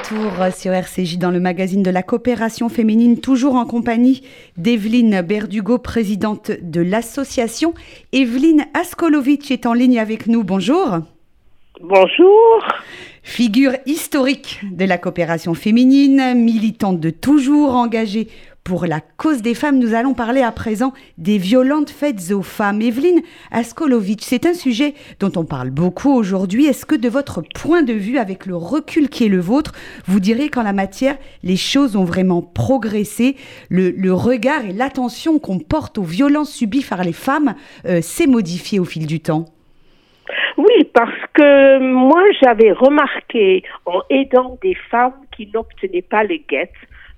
Retour 0.00 0.54
sur 0.56 0.72
RCJ 0.72 1.18
dans 1.18 1.30
le 1.30 1.40
magazine 1.40 1.82
de 1.82 1.90
la 1.90 2.02
coopération 2.02 2.70
féminine, 2.70 3.20
toujours 3.20 3.56
en 3.56 3.66
compagnie 3.66 4.22
d'Evelyne 4.56 5.20
Berdugo, 5.20 5.76
présidente 5.76 6.52
de 6.62 6.80
l'association. 6.80 7.74
Evelyne 8.12 8.64
Askolovitch 8.72 9.50
est 9.50 9.66
en 9.66 9.74
ligne 9.74 9.98
avec 9.98 10.26
nous. 10.26 10.42
Bonjour. 10.42 11.00
Bonjour. 11.82 12.66
Figure 13.22 13.72
historique 13.84 14.60
de 14.72 14.86
la 14.86 14.96
coopération 14.96 15.52
féminine, 15.52 16.34
militante 16.34 16.98
de 16.98 17.10
toujours 17.10 17.74
engagée 17.74 18.28
pour 18.64 18.86
la 18.86 19.00
cause 19.00 19.42
des 19.42 19.54
femmes, 19.54 19.78
nous 19.78 19.94
allons 19.94 20.14
parler 20.14 20.42
à 20.42 20.52
présent 20.52 20.92
des 21.18 21.38
violentes 21.38 21.90
faites 21.90 22.30
aux 22.30 22.42
femmes. 22.42 22.82
Evelyne 22.82 23.22
Askolovitch, 23.50 24.22
c'est 24.22 24.46
un 24.46 24.54
sujet 24.54 24.94
dont 25.18 25.32
on 25.36 25.44
parle 25.44 25.70
beaucoup 25.70 26.12
aujourd'hui. 26.12 26.66
Est-ce 26.66 26.86
que 26.86 26.94
de 26.94 27.08
votre 27.08 27.42
point 27.54 27.82
de 27.82 27.92
vue, 27.92 28.18
avec 28.18 28.46
le 28.46 28.56
recul 28.56 29.08
qui 29.08 29.24
est 29.24 29.28
le 29.28 29.40
vôtre, 29.40 29.72
vous 30.06 30.20
direz 30.20 30.48
qu'en 30.50 30.62
la 30.62 30.72
matière, 30.72 31.16
les 31.42 31.56
choses 31.56 31.96
ont 31.96 32.04
vraiment 32.04 32.42
progressé? 32.42 33.36
Le, 33.70 34.12
regard 34.12 34.64
et 34.64 34.72
l'attention 34.72 35.38
qu'on 35.38 35.58
porte 35.58 35.98
aux 35.98 36.02
violences 36.02 36.52
subies 36.52 36.84
par 36.88 37.02
les 37.04 37.12
femmes 37.12 37.54
euh, 37.86 38.00
s'est 38.02 38.26
modifié 38.26 38.78
au 38.78 38.84
fil 38.84 39.06
du 39.06 39.20
temps? 39.20 39.46
Oui, 40.58 40.84
parce 40.92 41.10
que 41.32 41.78
moi 41.78 42.22
j'avais 42.40 42.72
remarqué 42.72 43.62
en 43.86 44.02
aidant 44.10 44.58
des 44.62 44.76
femmes 44.90 45.14
qui 45.34 45.48
n'obtenaient 45.52 46.02
pas 46.02 46.22
les 46.24 46.44
guettes, 46.48 46.70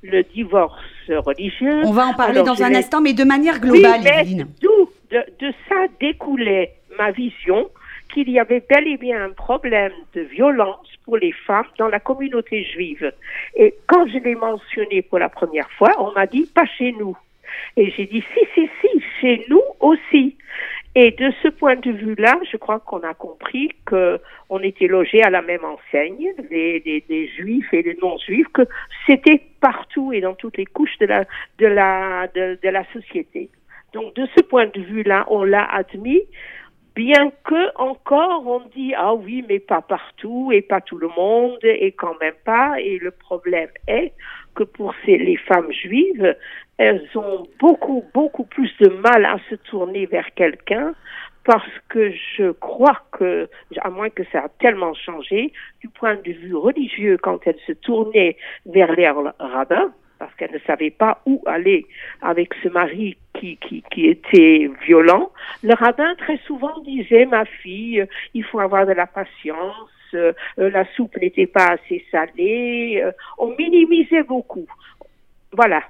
le 0.02 0.22
divorce 0.22 0.80
religieux. 1.08 1.82
On 1.84 1.92
va 1.92 2.06
en 2.06 2.14
parler 2.14 2.40
Alors, 2.40 2.56
dans 2.56 2.62
un 2.62 2.74
instant, 2.74 3.00
mais 3.00 3.12
de 3.12 3.24
manière 3.24 3.58
Oui, 3.62 3.80
globale, 3.80 4.00
mais 4.04 4.44
d'où 4.60 4.90
de, 5.10 5.24
de 5.40 5.52
ça 5.68 5.86
découlait 6.00 6.74
ma 6.98 7.10
vision 7.10 7.68
qu'il 8.12 8.30
y 8.30 8.38
avait 8.38 8.62
bel 8.68 8.86
et 8.86 8.96
bien 8.96 9.24
un 9.24 9.30
problème 9.30 9.92
de 10.14 10.20
violence 10.20 10.86
pour 11.04 11.16
les 11.16 11.32
femmes 11.32 11.66
dans 11.78 11.88
la 11.88 12.00
communauté 12.00 12.64
juive. 12.64 13.12
Et 13.56 13.74
quand 13.86 14.06
je 14.06 14.18
l'ai 14.18 14.34
mentionné 14.34 15.02
pour 15.02 15.18
la 15.18 15.28
première 15.28 15.70
fois, 15.72 15.94
on 15.98 16.12
m'a 16.12 16.26
dit 16.26 16.48
pas 16.54 16.66
chez 16.78 16.92
nous. 16.92 17.16
Et 17.76 17.90
j'ai 17.90 18.06
dit 18.06 18.24
si, 18.34 18.40
si, 18.54 18.70
si, 18.80 19.02
chez 19.20 19.46
nous 19.48 19.62
aussi. 19.80 20.36
Et 20.94 21.10
de 21.12 21.32
ce 21.42 21.48
point 21.48 21.76
de 21.76 21.90
vue-là, 21.90 22.38
je 22.50 22.56
crois 22.58 22.80
qu'on 22.80 23.00
a 23.00 23.14
compris 23.14 23.70
que 23.86 24.20
on 24.50 24.58
était 24.60 24.88
logés 24.88 25.22
à 25.22 25.30
la 25.30 25.40
même 25.40 25.64
enseigne, 25.64 26.34
les, 26.50 26.80
les, 26.80 27.02
les 27.08 27.28
juifs 27.28 27.72
et 27.72 27.82
les 27.82 27.96
non-juifs, 28.02 28.48
que 28.52 28.62
c'était 29.06 29.40
partout 29.60 30.12
et 30.12 30.20
dans 30.20 30.34
toutes 30.34 30.58
les 30.58 30.66
couches 30.66 30.98
de 30.98 31.06
la, 31.06 31.24
de 31.58 31.66
la, 31.66 32.28
de, 32.34 32.58
de 32.62 32.68
la 32.68 32.84
société. 32.92 33.48
Donc, 33.94 34.14
de 34.14 34.26
ce 34.36 34.42
point 34.42 34.66
de 34.66 34.80
vue-là, 34.80 35.24
on 35.28 35.44
l'a 35.44 35.64
admis, 35.64 36.22
bien 36.94 37.30
que 37.44 37.76
encore 37.76 38.46
on 38.46 38.60
dit 38.74 38.94
ah 38.96 39.14
oui, 39.14 39.44
mais 39.48 39.58
pas 39.58 39.82
partout 39.82 40.50
et 40.52 40.62
pas 40.62 40.80
tout 40.80 40.98
le 40.98 41.08
monde 41.08 41.58
et 41.62 41.92
quand 41.92 42.16
même 42.20 42.34
pas. 42.44 42.80
Et 42.80 42.98
le 42.98 43.10
problème 43.10 43.70
est 43.86 44.12
que 44.54 44.64
pour 44.64 44.94
ces, 45.04 45.18
les 45.18 45.36
femmes 45.36 45.72
juives, 45.72 46.36
elles 46.78 47.06
ont 47.14 47.46
beaucoup, 47.58 48.04
beaucoup 48.14 48.44
plus 48.44 48.70
de 48.80 48.88
mal 48.88 49.24
à 49.24 49.38
se 49.48 49.54
tourner 49.54 50.06
vers 50.06 50.32
quelqu'un 50.34 50.94
parce 51.44 51.70
que 51.88 52.12
je 52.36 52.52
crois 52.52 53.00
que, 53.12 53.48
à 53.80 53.90
moins 53.90 54.10
que 54.10 54.22
ça 54.30 54.44
a 54.44 54.48
tellement 54.60 54.94
changé, 54.94 55.52
du 55.80 55.88
point 55.88 56.14
de 56.14 56.30
vue 56.30 56.54
religieux, 56.54 57.18
quand 57.20 57.46
elles 57.46 57.58
se 57.66 57.72
tournaient 57.72 58.36
vers 58.66 58.92
les 58.92 59.08
rabbins, 59.08 59.92
parce 60.18 60.32
qu'elles 60.36 60.52
ne 60.52 60.60
savaient 60.60 60.90
pas 60.90 61.20
où 61.26 61.42
aller 61.46 61.84
avec 62.20 62.54
ce 62.62 62.68
mari 62.68 63.16
qui, 63.42 63.56
qui, 63.56 63.82
qui 63.90 64.06
était 64.06 64.70
violent, 64.86 65.32
le 65.64 65.74
rabbin 65.74 66.14
très 66.16 66.38
souvent 66.46 66.78
disait, 66.80 67.26
ma 67.26 67.44
fille, 67.44 68.06
il 68.34 68.44
faut 68.44 68.60
avoir 68.60 68.86
de 68.86 68.92
la 68.92 69.06
patience, 69.08 69.90
euh, 70.14 70.32
la 70.56 70.84
soupe 70.94 71.16
n'était 71.16 71.48
pas 71.48 71.72
assez 71.72 72.04
salée, 72.12 73.02
euh, 73.04 73.10
on 73.38 73.54
minimisait 73.56 74.22
beaucoup. 74.22 74.66
Voilà. 75.52 75.82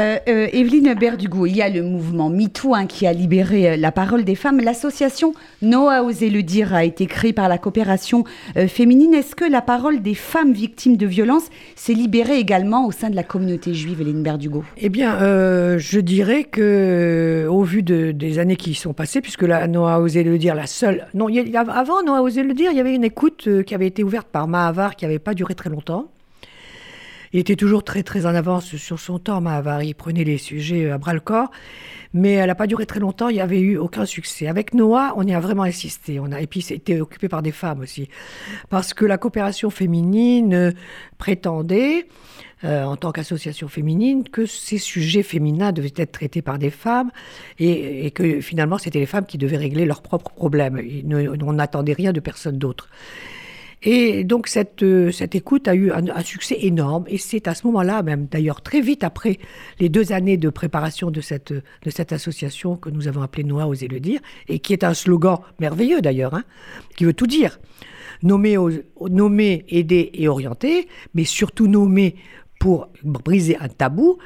Euh, 0.00 0.18
euh, 0.28 0.46
Evelyne 0.54 0.94
Berdugo, 0.94 1.44
il 1.44 1.56
y 1.56 1.60
a 1.60 1.68
le 1.68 1.82
mouvement 1.82 2.30
MeToo 2.30 2.74
hein, 2.74 2.86
qui 2.86 3.06
a 3.06 3.12
libéré 3.12 3.72
euh, 3.72 3.76
la 3.76 3.92
parole 3.92 4.24
des 4.24 4.34
femmes. 4.34 4.58
L'association 4.60 5.34
Noah 5.60 6.02
Osé 6.04 6.30
le 6.30 6.42
dire 6.42 6.72
a 6.72 6.84
été 6.84 7.04
créée 7.04 7.34
par 7.34 7.50
la 7.50 7.58
coopération 7.58 8.24
euh, 8.56 8.66
féminine. 8.66 9.12
Est-ce 9.12 9.34
que 9.34 9.44
la 9.44 9.60
parole 9.60 10.00
des 10.00 10.14
femmes 10.14 10.52
victimes 10.52 10.96
de 10.96 11.04
violences 11.06 11.50
s'est 11.76 11.92
libérée 11.92 12.38
également 12.38 12.86
au 12.86 12.92
sein 12.92 13.10
de 13.10 13.16
la 13.16 13.24
communauté 13.24 13.74
juive, 13.74 14.00
Evelyne 14.00 14.22
Berdugo? 14.22 14.64
Eh 14.78 14.88
bien, 14.88 15.18
je 15.20 16.00
dirais 16.00 16.44
que, 16.44 17.46
au 17.50 17.62
vu 17.62 17.82
de- 17.82 18.12
des 18.12 18.38
années 18.38 18.56
qui 18.56 18.74
sont 18.74 18.94
passées, 18.94 19.20
puisque 19.20 19.42
là, 19.42 19.66
Noah 19.66 20.00
osé 20.00 20.22
le 20.24 20.38
dire, 20.38 20.54
la 20.54 20.66
seule. 20.66 21.08
Non, 21.12 21.28
il 21.28 21.46
y 21.48 21.56
avant 21.56 22.02
Noah 22.02 22.22
osé 22.22 22.42
le 22.42 22.54
dire, 22.54 22.70
il 22.70 22.76
y 22.76 22.80
avait 22.80 22.94
une 22.94 23.04
écoute 23.04 23.48
qui 23.66 23.74
avait 23.74 23.86
été 23.86 24.02
ouverte 24.02 24.28
par 24.28 24.48
Mahavar 24.48 24.96
qui 24.96 25.04
n'avait 25.04 25.18
pas 25.18 25.34
duré 25.34 25.54
très 25.54 25.68
longtemps. 25.68 26.10
Il 27.32 27.38
était 27.38 27.54
toujours 27.54 27.84
très 27.84 28.02
très 28.02 28.26
en 28.26 28.34
avance 28.34 28.74
sur 28.76 28.98
son 28.98 29.20
temps, 29.20 29.40
Mahavar. 29.40 29.84
Il 29.84 29.94
prenait 29.94 30.24
les 30.24 30.38
sujets 30.38 30.90
à 30.90 30.98
bras 30.98 31.14
le 31.14 31.20
corps, 31.20 31.50
mais 32.12 32.32
elle 32.32 32.48
n'a 32.48 32.56
pas 32.56 32.66
duré 32.66 32.86
très 32.86 32.98
longtemps. 32.98 33.28
Il 33.28 33.34
n'y 33.34 33.40
avait 33.40 33.60
eu 33.60 33.76
aucun 33.76 34.04
succès. 34.04 34.48
Avec 34.48 34.74
Noah, 34.74 35.14
on 35.16 35.24
y 35.24 35.32
a 35.32 35.38
vraiment 35.38 35.62
insisté. 35.62 36.18
On 36.18 36.32
a, 36.32 36.40
et 36.40 36.48
puis 36.48 36.60
c'était 36.60 37.00
occupé 37.00 37.28
par 37.28 37.42
des 37.42 37.52
femmes 37.52 37.80
aussi, 37.80 38.08
parce 38.68 38.94
que 38.94 39.04
la 39.04 39.16
coopération 39.16 39.70
féminine 39.70 40.54
euh, 40.54 40.72
prétendait 41.18 42.08
euh, 42.64 42.82
en 42.82 42.96
tant 42.96 43.12
qu'association 43.12 43.68
féminine, 43.68 44.24
que 44.24 44.44
ces 44.44 44.78
sujets 44.78 45.22
féminins 45.22 45.72
devaient 45.72 45.92
être 45.96 46.12
traités 46.12 46.42
par 46.42 46.58
des 46.58 46.70
femmes 46.70 47.10
et, 47.58 48.10
que 48.10 48.40
finalement 48.42 48.76
c'était 48.76 48.98
les 48.98 49.06
femmes 49.06 49.24
qui 49.24 49.38
devaient 49.38 49.56
régler 49.56 49.86
leurs 49.86 50.02
propres 50.02 50.32
problèmes. 50.32 50.78
On 51.42 51.52
n'attendait 51.52 51.94
rien 51.94 52.12
de 52.12 52.20
personne 52.20 52.58
d'autre. 52.58 52.88
Et 53.82 54.24
donc 54.24 54.46
cette, 54.46 54.82
euh, 54.82 55.10
cette 55.10 55.34
écoute 55.34 55.66
a 55.66 55.74
eu 55.74 55.90
un, 55.90 56.22
succès 56.22 56.56
énorme 56.60 57.04
et 57.06 57.16
c'est 57.16 57.48
à 57.48 57.54
ce 57.54 57.66
moment-là, 57.66 58.02
même 58.02 58.26
d'ailleurs 58.26 58.60
très 58.60 58.80
vite 58.80 59.04
après 59.04 59.38
les 59.78 59.88
deux 59.88 60.12
années 60.12 60.36
de 60.36 60.50
préparation 60.50 61.10
de 61.10 61.20
cette, 61.22 61.52
de 61.52 61.90
cette 61.90 62.12
association 62.12 62.76
que 62.76 62.90
nous 62.90 63.08
avons 63.08 63.22
appelée 63.22 63.44
Noah 63.44 63.66
Oser 63.66 63.88
le 63.88 64.00
dire 64.00 64.20
et 64.48 64.58
qui 64.58 64.74
est 64.74 64.84
un 64.84 64.92
slogan 64.92 65.38
merveilleux 65.60 66.02
d'ailleurs, 66.02 66.34
hein, 66.34 66.44
qui 66.96 67.04
veut 67.04 67.14
tout 67.14 67.26
dire. 67.26 67.58
Nommer, 68.22 68.58
nommer, 69.08 69.64
aider 69.68 70.10
et 70.12 70.28
orienter, 70.28 70.88
mais 71.14 71.24
surtout 71.24 71.66
nommer 71.66 72.16
pour 72.58 72.88
briser 73.02 73.56
un 73.56 73.68
tabou, 73.68 74.18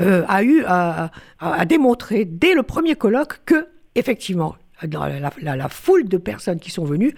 euh, 0.00 0.24
a 0.28 0.44
eu 0.44 0.60
dès 0.60 2.54
le 2.54 2.62
premier 2.62 2.94
colloque 2.94 3.40
que, 3.44 3.66
effectivement, 3.96 4.54
dans 4.86 5.06
la, 5.06 5.32
la- 5.56 5.68
foule 5.68 6.08
de 6.08 6.16
personnes 6.16 6.60
qui 6.60 6.70
sont 6.70 6.84
venues, 6.84 7.14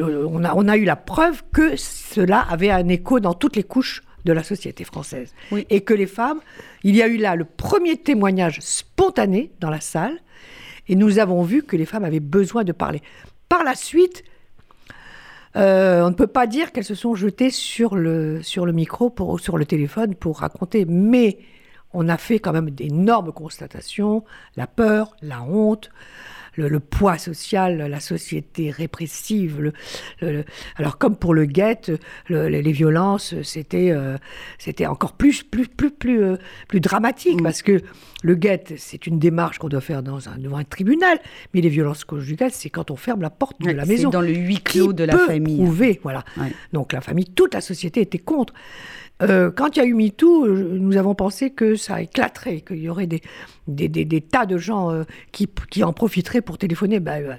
on 0.00 0.44
a, 0.44 0.54
on 0.54 0.68
a 0.68 0.76
eu 0.76 0.84
la 0.84 0.96
preuve 0.96 1.42
que 1.52 1.76
cela 1.76 2.40
avait 2.40 2.70
un 2.70 2.88
écho 2.88 3.20
dans 3.20 3.34
toutes 3.34 3.56
les 3.56 3.64
couches 3.64 4.02
de 4.24 4.32
la 4.32 4.42
société 4.42 4.84
française. 4.84 5.34
Oui. 5.52 5.66
Et 5.70 5.80
que 5.82 5.94
les 5.94 6.06
femmes, 6.06 6.40
il 6.82 6.94
y 6.96 7.02
a 7.02 7.08
eu 7.08 7.16
là 7.16 7.36
le 7.36 7.44
premier 7.44 7.96
témoignage 7.96 8.58
spontané 8.60 9.52
dans 9.60 9.70
la 9.70 9.80
salle, 9.80 10.18
et 10.88 10.94
nous 10.94 11.18
avons 11.18 11.42
vu 11.42 11.62
que 11.62 11.76
les 11.76 11.86
femmes 11.86 12.04
avaient 12.04 12.20
besoin 12.20 12.64
de 12.64 12.72
parler. 12.72 13.02
Par 13.48 13.64
la 13.64 13.74
suite, 13.74 14.24
Euh, 15.56 16.02
on 16.04 16.10
ne 16.10 16.14
peut 16.14 16.32
pas 16.40 16.46
dire 16.46 16.70
qu'elles 16.72 16.84
se 16.84 16.94
sont 16.94 17.16
jetées 17.16 17.50
sur 17.50 17.96
le, 17.96 18.42
sur 18.42 18.66
le 18.66 18.72
micro, 18.72 19.08
pour, 19.08 19.40
sur 19.40 19.56
le 19.56 19.64
téléphone 19.64 20.14
pour 20.14 20.40
raconter, 20.40 20.84
mais 20.84 21.38
on 21.94 22.08
a 22.10 22.18
fait 22.18 22.38
quand 22.38 22.52
même 22.52 22.70
d'énormes 22.70 23.32
constatations, 23.32 24.24
la 24.56 24.66
peur, 24.66 25.16
la 25.22 25.42
honte, 25.42 25.90
le, 26.58 26.68
le 26.68 26.80
poids 26.80 27.18
social, 27.18 27.76
la 27.78 28.00
société 28.00 28.70
répressive. 28.70 29.60
le- 29.60 29.72
le- 30.20 30.32
le- 30.32 30.44
alors 30.76 30.98
comme 30.98 31.16
pour 31.16 31.32
le 31.34 31.44
guet, 31.46 31.80
le- 32.28 32.48
les, 32.48 32.62
les 32.62 32.72
violences, 32.72 33.34
c'était 33.42 33.90
euh, 33.92 34.16
c'était 34.58 34.86
encore 34.86 35.12
plus 35.12 35.42
plus 35.42 35.68
plus 35.68 35.90
plus 35.90 36.22
euh, 36.22 36.36
plus 36.68 36.80
dramatique 36.80 37.40
Mm. 37.40 37.44
parce 37.44 37.62
que 37.62 37.80
le 38.22 38.34
guet, 38.34 38.64
c'est 38.76 39.06
une 39.06 39.18
démarche 39.18 39.58
qu'on 39.58 39.68
doit 39.68 39.80
faire 39.80 40.02
dans 40.02 40.28
un, 40.28 40.38
devant 40.38 40.56
un 40.58 40.64
tribunal, 40.64 41.18
mais 41.54 41.60
les 41.60 41.68
violences 41.68 42.04
conjugales, 42.04 42.50
c'est 42.52 42.68
quand 42.70 42.90
on 42.90 42.96
ferme 42.96 43.22
la 43.22 43.30
porte 43.30 43.60
de 43.60 43.66
Ouais, 43.66 43.74
la 43.74 43.84
c'est 43.84 43.90
maison. 43.92 44.10
dans 44.10 44.20
le 44.20 44.32
huis 44.34 44.56
Qui 44.56 44.78
clos 44.80 44.92
de 44.92 45.04
la 45.04 45.12
peut 45.14 45.26
famille. 45.26 45.54
prouver, 45.56 46.00
voilà. 46.02 46.24
Ouais. 46.36 46.52
Donc 46.72 46.92
la 46.92 47.00
famille, 47.00 47.26
toute 47.26 47.54
la 47.54 47.60
société 47.60 48.00
était 48.00 48.18
contre. 48.18 48.52
Euh, 49.22 49.50
quand 49.50 49.76
il 49.76 49.78
y 49.80 49.82
a 49.82 49.84
eu 49.84 49.94
MeToo, 49.94 50.46
euh, 50.46 50.78
nous 50.78 50.96
avons 50.96 51.14
pensé 51.14 51.50
que 51.50 51.74
ça 51.74 52.00
éclaterait, 52.02 52.60
qu'il 52.60 52.78
y 52.78 52.88
aurait 52.88 53.06
des, 53.08 53.20
des, 53.66 53.88
des- 53.88 54.04
des 54.04 54.20
tas 54.20 54.46
de 54.46 54.58
gens 54.58 54.92
euh, 54.92 55.02
qui, 55.32 55.48
qui 55.70 55.82
en 55.82 55.92
profiteraient 55.92 56.40
pour 56.40 56.56
téléphoner. 56.58 57.00
Ben, 57.00 57.22
euh, 57.24 57.34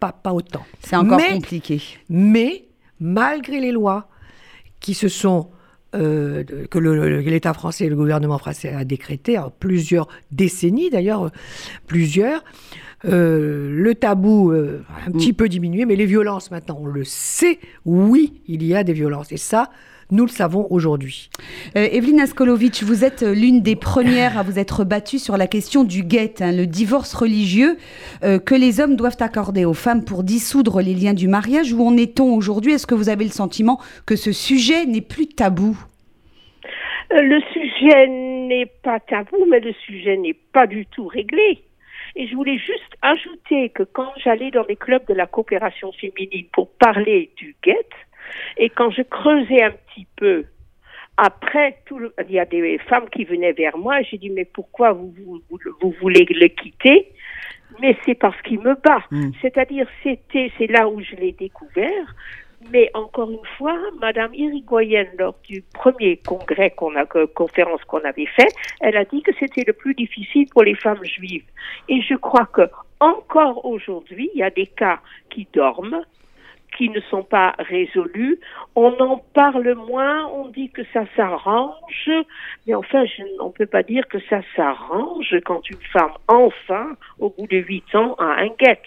pas, 0.00 0.12
pas 0.12 0.32
autant. 0.32 0.64
C'est 0.80 0.96
encore 0.96 1.18
Mais- 1.18 1.34
compliqué. 1.34 1.80
Mais 2.08 2.64
malgré 2.98 3.60
les 3.60 3.70
lois 3.72 4.08
qui 4.80 4.94
se 4.94 5.08
sont 5.08 5.50
euh, 5.94 6.44
que 6.70 6.78
l'État 6.78 7.52
français 7.52 7.86
et 7.86 7.88
le 7.88 7.96
gouvernement 7.96 8.38
français 8.38 8.72
a 8.72 8.84
décrété 8.84 9.38
en 9.38 9.50
plusieurs 9.50 10.08
décennies 10.30 10.90
d'ailleurs, 10.90 11.30
plusieurs, 11.86 12.44
euh, 13.06 13.70
le 13.72 13.94
tabou 13.94 14.52
euh, 14.52 14.84
a 14.88 15.08
un 15.08 15.12
petit 15.12 15.32
peu 15.32 15.48
diminué, 15.48 15.86
mais 15.86 15.96
les 15.96 16.06
violences 16.06 16.50
maintenant, 16.50 16.78
on 16.80 16.86
le 16.86 17.04
sait, 17.04 17.58
oui, 17.86 18.42
il 18.46 18.62
y 18.62 18.74
a 18.74 18.84
des 18.84 18.92
violences. 18.92 19.32
Et 19.32 19.38
ça, 19.38 19.70
nous 20.10 20.24
le 20.24 20.30
savons 20.30 20.66
aujourd'hui. 20.70 21.30
Euh, 21.76 21.88
Evelyne 21.90 22.20
Askolovitch, 22.20 22.82
vous 22.82 23.04
êtes 23.04 23.22
euh, 23.22 23.34
l'une 23.34 23.62
des 23.62 23.76
premières 23.76 24.38
à 24.38 24.42
vous 24.42 24.58
être 24.58 24.84
battue 24.84 25.18
sur 25.18 25.36
la 25.36 25.46
question 25.46 25.84
du 25.84 26.02
guet, 26.02 26.34
hein, 26.40 26.52
le 26.52 26.66
divorce 26.66 27.14
religieux 27.14 27.76
euh, 28.22 28.38
que 28.38 28.54
les 28.54 28.80
hommes 28.80 28.96
doivent 28.96 29.16
accorder 29.20 29.64
aux 29.64 29.74
femmes 29.74 30.04
pour 30.04 30.22
dissoudre 30.22 30.80
les 30.80 30.94
liens 30.94 31.14
du 31.14 31.28
mariage. 31.28 31.72
Où 31.72 31.86
en 31.86 31.96
est-on 31.96 32.34
aujourd'hui? 32.34 32.72
Est-ce 32.72 32.86
que 32.86 32.94
vous 32.94 33.08
avez 33.08 33.24
le 33.24 33.30
sentiment 33.30 33.80
que 34.06 34.16
ce 34.16 34.32
sujet 34.32 34.86
n'est 34.86 35.00
plus 35.00 35.26
tabou? 35.26 35.76
Euh, 37.12 37.22
Le 37.22 37.40
sujet 37.52 38.06
n'est 38.08 38.70
pas 38.82 39.00
tabou, 39.00 39.46
mais 39.48 39.60
le 39.60 39.72
sujet 39.86 40.16
n'est 40.16 40.36
pas 40.52 40.66
du 40.66 40.86
tout 40.86 41.06
réglé. 41.06 41.62
Et 42.16 42.26
je 42.26 42.34
voulais 42.34 42.58
juste 42.58 42.96
ajouter 43.02 43.68
que 43.70 43.84
quand 43.84 44.10
j'allais 44.16 44.50
dans 44.50 44.64
les 44.68 44.76
clubs 44.76 45.06
de 45.06 45.14
la 45.14 45.26
coopération 45.26 45.92
féminine 45.92 46.46
pour 46.52 46.68
parler 46.70 47.30
du 47.36 47.54
guet, 47.62 47.86
et 48.56 48.70
quand 48.70 48.90
je 48.90 49.02
creusais 49.02 49.62
un 49.62 49.70
petit 49.72 50.06
peu, 50.16 50.44
après, 51.16 51.78
tout 51.84 51.98
le- 51.98 52.14
il 52.28 52.32
y 52.32 52.38
a 52.38 52.46
des 52.46 52.78
femmes 52.78 53.08
qui 53.10 53.24
venaient 53.24 53.52
vers 53.52 53.76
moi, 53.76 54.00
j'ai 54.02 54.16
dit, 54.16 54.30
mais 54.30 54.46
pourquoi 54.46 54.92
vous, 54.92 55.12
vous, 55.50 55.94
voulez 56.00 56.24
le 56.30 56.48
quitter? 56.48 57.12
Mais 57.80 57.96
c'est 58.04 58.14
parce 58.14 58.40
qu'il 58.42 58.60
me 58.60 58.74
bat. 58.74 59.04
Mm. 59.10 59.30
C'est-à-dire, 59.42 59.86
c'était, 60.02 60.50
c'est 60.56 60.66
là 60.66 60.88
où 60.88 61.00
je 61.00 61.14
l'ai 61.16 61.32
découvert. 61.32 62.14
Mais 62.72 62.90
encore 62.94 63.30
une 63.30 63.46
fois, 63.56 63.78
Madame 64.00 64.34
Irigoyen, 64.34 65.06
lors 65.18 65.34
du 65.44 65.62
premier 65.72 66.18
congrès 66.18 66.70
qu'on 66.70 66.94
a, 66.96 67.06
que- 67.06 67.24
conférence 67.26 67.82
qu'on 67.84 68.04
avait 68.04 68.26
fait, 68.26 68.52
elle 68.80 68.96
a 68.96 69.04
dit 69.04 69.22
que 69.22 69.32
c'était 69.38 69.64
le 69.66 69.72
plus 69.72 69.94
difficile 69.94 70.46
pour 70.50 70.62
les 70.62 70.74
femmes 70.74 71.02
juives. 71.04 71.44
Et 71.88 72.02
je 72.02 72.14
crois 72.14 72.46
que 72.46 72.62
encore 72.98 73.64
aujourd'hui, 73.64 74.30
il 74.34 74.40
y 74.40 74.42
a 74.42 74.50
des 74.50 74.66
cas 74.66 75.00
qui 75.30 75.48
dorment, 75.54 76.02
qui 76.80 76.88
ne 76.88 77.00
sont 77.10 77.22
pas 77.22 77.54
résolus. 77.58 78.38
On 78.74 78.92
en 79.00 79.18
parle 79.34 79.74
moins, 79.74 80.26
on 80.28 80.48
dit 80.48 80.70
que 80.70 80.80
ça 80.94 81.04
s'arrange, 81.14 82.10
mais 82.66 82.74
enfin, 82.74 83.04
on 83.38 83.48
ne 83.48 83.52
peut 83.52 83.66
pas 83.66 83.82
dire 83.82 84.08
que 84.08 84.18
ça 84.30 84.40
s'arrange 84.56 85.36
quand 85.44 85.68
une 85.68 85.84
femme, 85.92 86.14
enfin, 86.26 86.96
au 87.18 87.28
bout 87.28 87.46
de 87.48 87.58
huit 87.58 87.94
ans, 87.94 88.14
a 88.18 88.24
un 88.24 88.48
guet. 88.58 88.80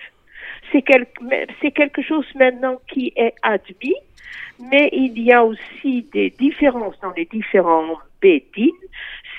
C'est 0.72 0.82
quelque, 0.82 1.22
c'est 1.62 1.70
quelque 1.70 2.02
chose 2.02 2.26
maintenant 2.34 2.82
qui 2.88 3.14
est 3.16 3.36
admis, 3.44 4.02
mais 4.72 4.90
il 4.92 5.22
y 5.22 5.32
a 5.32 5.44
aussi 5.44 6.08
des 6.12 6.32
différences 6.32 7.00
dans 7.00 7.12
les 7.12 7.26
différents 7.26 8.00
bédines. 8.24 8.72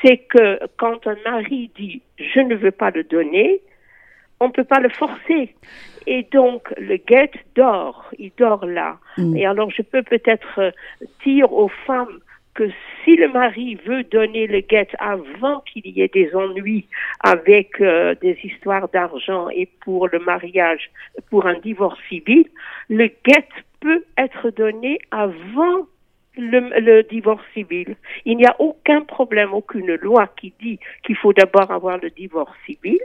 C'est 0.00 0.18
que 0.18 0.60
quand 0.76 1.08
un 1.08 1.16
mari 1.24 1.72
dit 1.76 2.02
je 2.18 2.38
ne 2.38 2.54
veux 2.54 2.70
pas 2.70 2.92
le 2.92 3.02
donner, 3.02 3.62
on 4.40 4.48
ne 4.48 4.52
peut 4.52 4.64
pas 4.64 4.80
le 4.80 4.88
forcer. 4.88 5.54
Et 6.06 6.26
donc, 6.32 6.72
le 6.76 6.96
guet 6.96 7.30
dort, 7.54 8.10
il 8.18 8.32
dort 8.36 8.66
là. 8.66 8.98
Mm. 9.16 9.36
Et 9.36 9.46
alors, 9.46 9.70
je 9.70 9.82
peux 9.82 10.02
peut-être 10.02 10.58
euh, 10.58 10.70
dire 11.24 11.52
aux 11.52 11.70
femmes 11.86 12.20
que 12.54 12.68
si 13.02 13.16
le 13.16 13.28
mari 13.28 13.74
veut 13.86 14.04
donner 14.04 14.46
le 14.46 14.60
guet 14.60 14.88
avant 14.98 15.60
qu'il 15.60 15.86
y 15.86 16.02
ait 16.02 16.08
des 16.08 16.34
ennuis 16.34 16.86
avec 17.20 17.80
euh, 17.80 18.14
des 18.20 18.38
histoires 18.44 18.88
d'argent 18.88 19.48
et 19.50 19.68
pour 19.80 20.08
le 20.08 20.20
mariage, 20.20 20.90
pour 21.30 21.46
un 21.46 21.58
divorce 21.58 21.98
civil, 22.08 22.46
le 22.88 23.06
guet 23.06 23.48
peut 23.80 24.04
être 24.16 24.50
donné 24.50 24.98
avant 25.10 25.86
le, 26.36 26.80
le 26.80 27.02
divorce 27.02 27.44
civil. 27.54 27.96
Il 28.24 28.36
n'y 28.36 28.46
a 28.46 28.54
aucun 28.60 29.02
problème, 29.02 29.52
aucune 29.52 29.94
loi 29.96 30.28
qui 30.36 30.52
dit 30.60 30.78
qu'il 31.04 31.16
faut 31.16 31.32
d'abord 31.32 31.70
avoir 31.70 31.98
le 31.98 32.10
divorce 32.10 32.56
civil. 32.66 33.00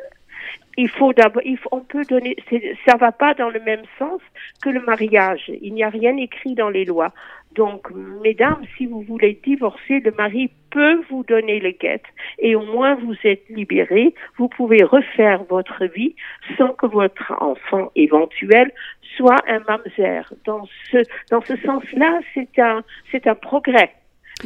Il 0.78 0.90
faut 0.90 1.12
d'abord, 1.14 1.44
on 1.72 1.82
peut 1.82 2.06
donner, 2.06 2.38
ça 2.86 2.96
va 2.96 3.12
pas 3.12 3.34
dans 3.34 3.50
le 3.50 3.60
même 3.60 3.84
sens 3.98 4.22
que 4.62 4.70
le 4.70 4.80
mariage. 4.82 5.52
Il 5.62 5.74
n'y 5.74 5.84
a 5.84 5.90
rien 5.90 6.16
écrit 6.18 6.56
dans 6.56 6.70
les 6.70 6.86
lois. 6.86 7.12
Donc, 7.56 7.90
mesdames, 8.24 8.62
si 8.78 8.86
vous 8.86 9.02
voulez 9.02 9.40
divorcer, 9.44 10.00
le 10.00 10.12
mari 10.12 10.52
peut 10.70 11.02
vous 11.10 11.24
donner 11.24 11.60
le 11.60 11.72
guet 11.72 12.04
et 12.38 12.56
au 12.56 12.64
moins 12.64 12.96
vous 12.96 13.16
êtes 13.24 13.50
libérés. 13.50 14.14
Vous 14.38 14.48
pouvez 14.48 14.84
refaire 14.84 15.44
votre 15.46 15.86
vie 15.86 16.16
sans 16.58 16.74
que 16.74 16.86
votre 16.86 17.34
enfant 17.42 17.92
éventuel 17.96 18.72
soit 19.18 19.40
un 19.48 19.60
mamzer. 19.68 20.32
Dans 20.46 20.68
ce, 20.92 20.98
dans 21.32 21.42
ce 21.42 21.56
sens-là, 21.58 22.20
c'est 22.34 22.60
un, 22.60 22.84
c'est 23.12 23.26
un 23.28 23.36
progrès. 23.36 23.92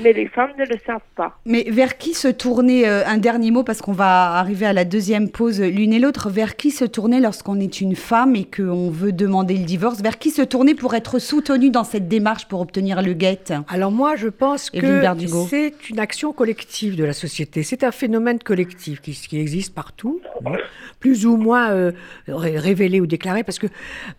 Mais 0.02 0.14
les 0.14 0.28
femmes 0.28 0.52
ne 0.58 0.66
le 0.66 0.76
savent 0.86 1.02
pas. 1.16 1.38
Mais 1.46 1.66
vers 1.70 1.98
qui 1.98 2.14
se 2.14 2.28
tourner, 2.28 2.88
euh, 2.88 3.04
un 3.06 3.18
dernier 3.18 3.52
mot, 3.52 3.64
parce 3.64 3.82
qu'on 3.82 3.92
va 3.94 4.32
arriver 4.34 4.66
à 4.66 4.74
la 4.74 4.86
deuxième 4.86 5.30
pause 5.30 5.62
euh, 5.62 5.68
l'une 5.70 5.94
et 5.94 6.00
l'autre, 6.00 6.30
vers 6.30 6.56
qui 6.56 6.72
se 6.72 6.86
tourner 6.86 7.20
lorsqu'on 7.20 7.60
est 7.60 7.82
une 7.82 7.96
femme 7.96 8.36
et 8.36 8.46
qu'on 8.46 8.90
veut 8.90 9.12
demander 9.12 9.56
le 9.58 9.66
divorce? 9.66 10.02
Vers 10.02 10.18
qui 10.18 10.32
se 10.32 10.42
tourner 10.42 10.74
pour 10.74 10.94
être 10.96 11.20
soutenu 11.20 11.70
dans 11.70 11.84
cette 11.84 12.08
démarche 12.08 12.48
pour 12.48 12.62
obtenir 12.62 13.02
le 13.02 13.14
guet? 13.14 13.40
Alors 13.68 13.92
moi, 13.92 14.16
je 14.16 14.30
pense 14.30 14.70
que 14.70 15.02
Berdugo. 15.02 15.46
c'est 15.50 15.74
une 15.90 16.00
action 16.00 16.34
collective 16.34 16.96
de 16.96 17.04
la 17.04 17.14
société. 17.14 17.62
C'est 17.64 17.84
un 17.84 17.92
phénomène 17.92 18.40
collectif 18.40 19.02
qui, 19.02 19.12
qui 19.14 19.40
existe 19.40 19.74
partout, 19.76 20.22
hein, 20.46 20.54
plus 21.00 21.26
ou 21.26 21.38
moins 21.38 21.70
euh, 21.72 21.92
ré- 22.28 22.58
révélé 22.58 23.00
ou 23.02 23.06
déclaré. 23.06 23.44
Parce 23.44 23.60
que, 23.60 23.68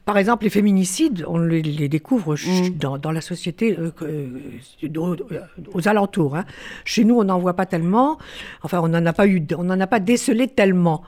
par 0.04 0.18
exemple, 0.18 0.44
les 0.44 0.50
féminicides, 0.50 1.24
on 1.26 1.38
les, 1.38 1.62
les 1.62 1.88
découvre 1.88 2.34
Mm. 2.34 2.68
dans, 2.78 2.98
dans 2.98 3.10
la 3.12 3.20
société 3.20 3.76
euh, 3.78 3.90
euh, 4.02 4.26
aux, 5.72 5.88
alentours. 5.88 6.36
hein. 6.36 6.44
Chez 6.84 7.04
nous, 7.04 7.18
on 7.18 7.24
n'en 7.24 7.38
voit 7.38 7.54
pas 7.54 7.66
tellement. 7.66 8.18
Enfin, 8.62 8.80
on 8.80 8.88
n'en 8.88 9.04
a 9.06 9.12
pas 9.12 9.26
eu, 9.26 9.44
on 9.56 9.68
a 9.68 9.86
pas 9.86 10.00
décelé 10.00 10.48
tellement. 10.48 11.02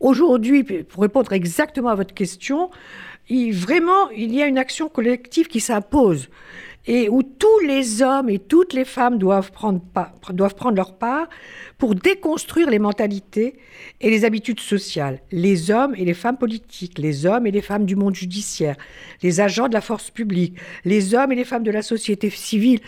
Aujourd'hui, 0.00 0.64
pour 0.64 1.02
répondre 1.02 1.32
exactement 1.32 1.90
à 1.90 1.94
votre 1.94 2.14
question, 2.14 2.70
il, 3.28 3.52
vraiment, 3.52 4.10
il 4.10 4.34
y 4.34 4.42
a 4.42 4.46
une 4.46 4.58
action 4.58 4.88
collective 4.88 5.46
qui 5.46 5.60
s'impose 5.60 6.28
et 6.86 7.08
où 7.08 7.22
tous 7.22 7.60
les 7.60 8.02
hommes 8.02 8.28
et 8.28 8.38
toutes 8.40 8.72
les 8.72 8.84
femmes 8.84 9.18
doivent 9.18 9.52
prendre, 9.52 9.80
doivent 10.30 10.56
prendre 10.56 10.76
leur 10.76 10.98
part 10.98 11.28
pour 11.78 11.94
déconstruire 11.94 12.70
les 12.70 12.80
mentalités 12.80 13.56
et 14.00 14.10
les 14.10 14.24
habitudes 14.24 14.60
sociales. 14.60 15.20
Les 15.30 15.70
hommes 15.70 15.94
et 15.96 16.04
les 16.04 16.14
femmes 16.14 16.38
politiques, 16.38 16.98
les 16.98 17.24
hommes 17.24 17.46
et 17.46 17.52
les 17.52 17.62
femmes 17.62 17.86
du 17.86 17.94
monde 17.94 18.16
judiciaire, 18.16 18.76
les 19.22 19.40
agents 19.40 19.68
de 19.68 19.74
la 19.74 19.80
force 19.80 20.10
publique, 20.10 20.56
les 20.84 21.14
hommes 21.14 21.30
et 21.32 21.36
les 21.36 21.44
femmes 21.44 21.62
de 21.62 21.70
la 21.70 21.82
société 21.82 22.30
civile. 22.30 22.80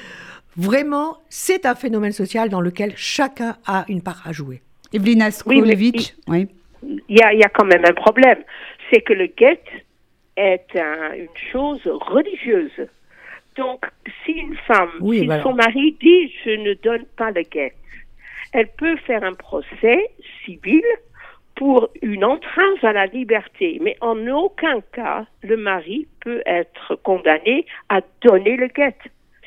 Vraiment, 0.56 1.18
c'est 1.28 1.66
un 1.66 1.74
phénomène 1.74 2.12
social 2.12 2.48
dans 2.48 2.60
lequel 2.60 2.92
chacun 2.96 3.56
a 3.66 3.84
une 3.88 4.02
part 4.02 4.22
à 4.26 4.32
jouer. 4.32 4.62
Evelyne 4.92 5.22
Askolovitch 5.22 6.14
oui. 6.28 6.46
il 7.08 7.16
y 7.18 7.22
a, 7.22 7.32
il 7.32 7.40
y 7.40 7.44
a 7.44 7.48
quand 7.48 7.64
même 7.64 7.84
un 7.84 7.92
problème. 7.94 8.38
C'est 8.90 9.00
que 9.00 9.12
le 9.12 9.26
guet 9.26 9.60
est 10.36 10.66
un- 10.76 11.14
une 11.14 11.28
chose 11.52 11.80
religieuse. 11.86 12.70
Donc, 13.56 13.84
si 14.24 14.32
une 14.32 14.56
femme, 14.66 14.90
Oui, 15.00 15.20
si 15.20 15.26
voilà. 15.26 15.42
son 15.42 15.54
mari 15.54 15.96
dit 16.00 16.32
je 16.44 16.50
ne 16.50 16.74
donne 16.74 17.04
pas 17.16 17.30
le 17.30 17.42
guet, 17.42 17.72
elle 18.52 18.68
peut 18.68 18.96
faire 18.98 19.24
un 19.24 19.34
procès 19.34 20.10
civil 20.44 20.82
pour 21.56 21.88
une 22.02 22.24
entrave 22.24 22.78
à 22.82 22.92
la 22.92 23.06
liberté. 23.06 23.78
Mais 23.80 23.96
en 24.00 24.26
aucun 24.28 24.80
cas, 24.92 25.26
le 25.42 25.56
mari 25.56 26.06
peut 26.20 26.42
être 26.46 26.96
condamné 27.02 27.64
à 27.88 28.00
donner 28.22 28.56
le 28.56 28.66
guet. 28.68 28.96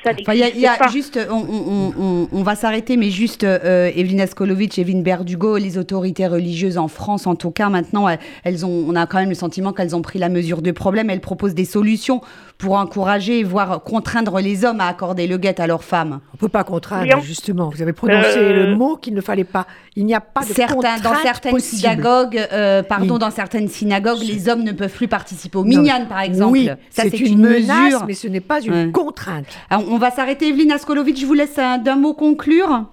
Ça 0.04 0.10
Enfin, 0.20 0.32
il 0.34 0.38
y 0.38 0.42
a, 0.44 0.48
il 0.48 0.60
y 0.60 0.66
a 0.66 0.70
n'existe 0.70 0.78
pas. 0.78 0.88
juste, 0.88 1.18
on, 1.30 1.34
on- 1.34 1.92
on- 2.00 2.28
on 2.32 2.42
va 2.42 2.54
s'arrêter, 2.54 2.96
mais 2.96 3.10
juste 3.10 3.42
euh, 3.44 3.90
Evelyne 3.96 4.20
Askolovic, 4.20 4.78
Evelyne 4.78 5.02
Berdugo, 5.02 5.56
les 5.56 5.76
autorités 5.76 6.26
religieuses 6.28 6.78
en 6.78 6.86
France, 6.88 7.26
en 7.26 7.34
tout 7.34 7.50
cas, 7.50 7.68
maintenant, 7.68 8.06
elles, 8.44 8.64
ont, 8.64 8.84
on 8.88 8.94
a 8.94 9.06
quand 9.06 9.18
même 9.18 9.28
le 9.28 9.34
sentiment 9.34 9.72
qu'elles 9.72 9.96
ont 9.96 10.02
pris 10.02 10.18
la 10.20 10.28
mesure 10.28 10.62
du 10.62 10.72
problème. 10.72 11.10
Elles 11.10 11.20
proposent 11.20 11.54
des 11.54 11.64
solutions 11.64 12.20
pour 12.58 12.74
encourager, 12.74 13.42
voire 13.42 13.82
contraindre 13.82 14.38
les 14.40 14.64
hommes 14.64 14.80
à 14.80 14.86
accorder 14.86 15.26
le 15.26 15.36
guet 15.36 15.60
à 15.60 15.66
leurs 15.66 15.82
femmes. 15.84 16.20
On 16.32 16.36
ne 16.36 16.38
peut 16.38 16.48
pas 16.48 16.64
contraindre, 16.64 17.12
Oui, 17.16 17.22
justement. 17.24 17.70
Vous 17.74 17.82
avez 17.82 17.92
prononcé 17.92 18.36
Euh, 18.38 18.66
le 18.66 18.76
mot 18.76 18.96
qu'il 18.96 19.14
ne 19.14 19.20
fallait 19.20 19.44
pas. 19.44 19.66
Il 19.96 20.06
n'y 20.06 20.14
a 20.14 20.20
pas 20.20 20.40
de 20.42 20.46
Certains, 20.46 20.74
dans 20.76 20.80
contrainte 21.02 21.18
certaines 21.22 21.52
possible. 21.52 21.80
synagogues, 21.80 22.46
euh, 22.52 22.82
pardon, 22.84 23.14
Oui. 23.14 23.20
dans 23.20 23.30
certaines 23.30 23.68
synagogues, 23.68 24.20
les 24.22 24.48
hommes 24.48 24.62
ne 24.62 24.72
peuvent 24.72 24.92
plus 24.92 25.08
participer 25.08 25.58
au 25.58 25.64
minyan, 25.64 26.06
par 26.08 26.20
exemple. 26.20 26.52
Oui, 26.52 26.68
Ça, 26.90 27.02
c'est 27.10 27.18
une, 27.18 27.40
menace, 27.40 27.94
mais 28.06 28.14
ce 28.14 28.28
n'est 28.28 28.40
pas 28.40 28.60
une 28.60 28.72
Ouais. 28.72 28.90
contrainte. 28.92 29.46
Alors, 29.70 29.87
on 29.88 29.98
va 29.98 30.10
s'arrêter, 30.10 30.48
Evelyne 30.48 30.72
Askolovic. 30.72 31.16
Je 31.18 31.26
vous 31.26 31.34
laisse 31.34 31.58
un- 31.58 31.78
d'un 31.78 31.96
mot 31.96 32.14
conclure. 32.14 32.84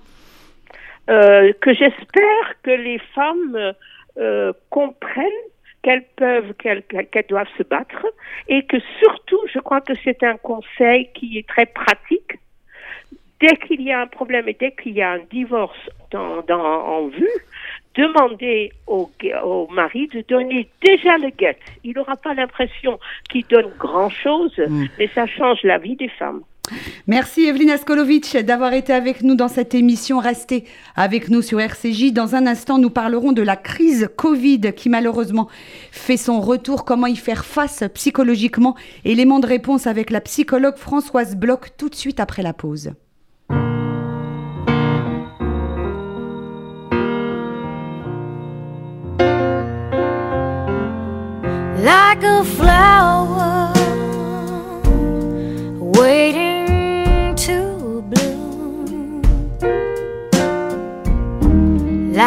Euh, 1.09 1.53
que 1.61 1.73
j'espère 1.73 2.61
que 2.63 2.71
les 2.71 2.99
femmes 3.13 3.55
euh, 3.55 3.73
euh, 4.17 4.53
comprennent 4.71 5.25
qu'elles 5.83 6.05
peuvent, 6.15 6.53
qu'elles 6.55 6.81
qu'elles 6.83 7.25
doivent 7.29 7.47
se 7.59 7.63
battre, 7.63 8.05
et 8.47 8.63
que 8.65 8.77
surtout, 8.99 9.39
je 9.53 9.59
crois 9.59 9.81
que 9.81 9.93
c'est 10.03 10.23
un 10.23 10.37
conseil 10.37 11.09
qui 11.13 11.37
est 11.37 11.47
très 11.47 11.67
pratique. 11.67 12.39
Dès 13.39 13.55
qu'il 13.57 13.81
y 13.81 13.91
a 13.91 14.01
un 14.01 14.07
problème 14.07 14.47
et 14.47 14.57
dès 14.59 14.71
qu'il 14.71 14.93
y 14.93 15.03
a 15.03 15.11
un 15.11 15.19
divorce 15.29 15.77
dans, 16.09 16.41
dans, 16.47 16.59
en 16.63 17.07
vue, 17.07 17.29
demandez 17.93 18.71
au 18.87 19.67
mari 19.71 20.07
de 20.07 20.21
donner 20.27 20.67
déjà 20.83 21.17
le 21.17 21.29
guet. 21.29 21.57
Il 21.83 21.93
n'aura 21.95 22.15
pas 22.15 22.33
l'impression 22.33 22.97
qu'il 23.29 23.45
donne 23.47 23.71
grand-chose, 23.77 24.57
Mm. 24.57 24.85
mais 24.97 25.07
ça 25.13 25.27
change 25.27 25.59
la 25.63 25.77
vie 25.77 25.95
des 25.97 26.09
femmes. 26.09 26.41
Merci 27.07 27.45
Evelyne 27.45 27.69
Askolovic 27.69 28.37
d'avoir 28.37 28.73
été 28.73 28.93
avec 28.93 29.21
nous 29.21 29.35
dans 29.35 29.47
cette 29.47 29.75
émission. 29.75 30.19
Restez 30.19 30.65
avec 30.95 31.29
nous 31.29 31.41
sur 31.41 31.59
RCJ. 31.59 32.11
Dans 32.11 32.35
un 32.35 32.47
instant, 32.47 32.77
nous 32.77 32.89
parlerons 32.89 33.31
de 33.31 33.41
la 33.41 33.55
crise 33.55 34.09
Covid 34.15 34.73
qui 34.75 34.89
malheureusement 34.89 35.47
fait 35.91 36.17
son 36.17 36.41
retour. 36.41 36.85
Comment 36.85 37.07
y 37.07 37.15
faire 37.15 37.45
face 37.45 37.83
psychologiquement? 37.93 38.75
Élément 39.03 39.39
de 39.39 39.47
réponse 39.47 39.87
avec 39.87 40.09
la 40.09 40.21
psychologue 40.21 40.77
Françoise 40.77 41.35
Bloch 41.35 41.75
tout 41.77 41.89
de 41.89 41.95
suite 41.95 42.19
après 42.19 42.41
la 42.41 42.53
pause. 42.53 42.91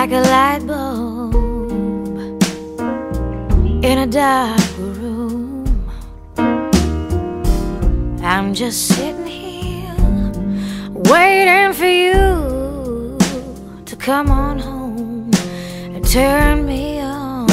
Like 0.00 0.12
a 0.12 0.20
light 0.20 0.64
bulb 0.64 1.34
in 3.84 3.98
a 3.98 4.06
dark 4.06 4.60
room. 4.78 5.66
I'm 8.22 8.54
just 8.54 8.86
sitting 8.86 9.26
here 9.26 9.96
waiting 11.10 11.72
for 11.72 11.92
you 12.06 13.18
to 13.86 13.96
come 13.96 14.30
on 14.30 14.60
home 14.60 15.32
and 15.94 16.06
turn 16.06 16.64
me 16.64 17.00
on. 17.00 17.48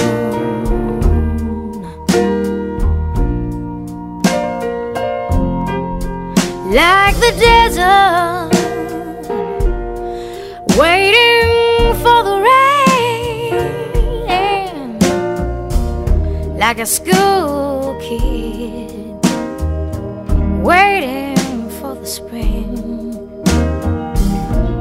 like 6.80 7.16
the 7.26 7.32
desert, 7.48 8.52
waiting 10.78 11.36
for 12.04 12.24
the 12.24 12.35
like 16.68 16.80
a 16.80 16.86
school 16.88 17.96
kid, 18.02 19.24
waiting 20.64 21.70
for 21.78 21.94
the 21.94 22.08
spring. 22.08 23.44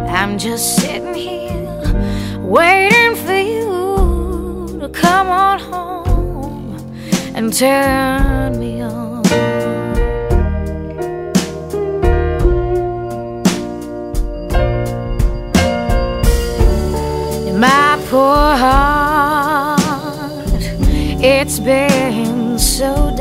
I'm 0.09 0.39
just 0.39 0.77
sitting 0.81 1.13
here, 1.13 2.41
waiting 2.41 3.15
for 3.17 3.37
you 3.37 4.79
to 4.81 4.89
come 4.89 5.29
on 5.29 5.59
home 5.59 6.79
and 7.35 7.53
turn 7.53 8.59
me 8.59 8.81
on. 8.81 9.23
my 17.61 17.99
poor 18.09 18.57
heart. 18.63 18.94
Been 21.65 22.59
so 22.59 23.14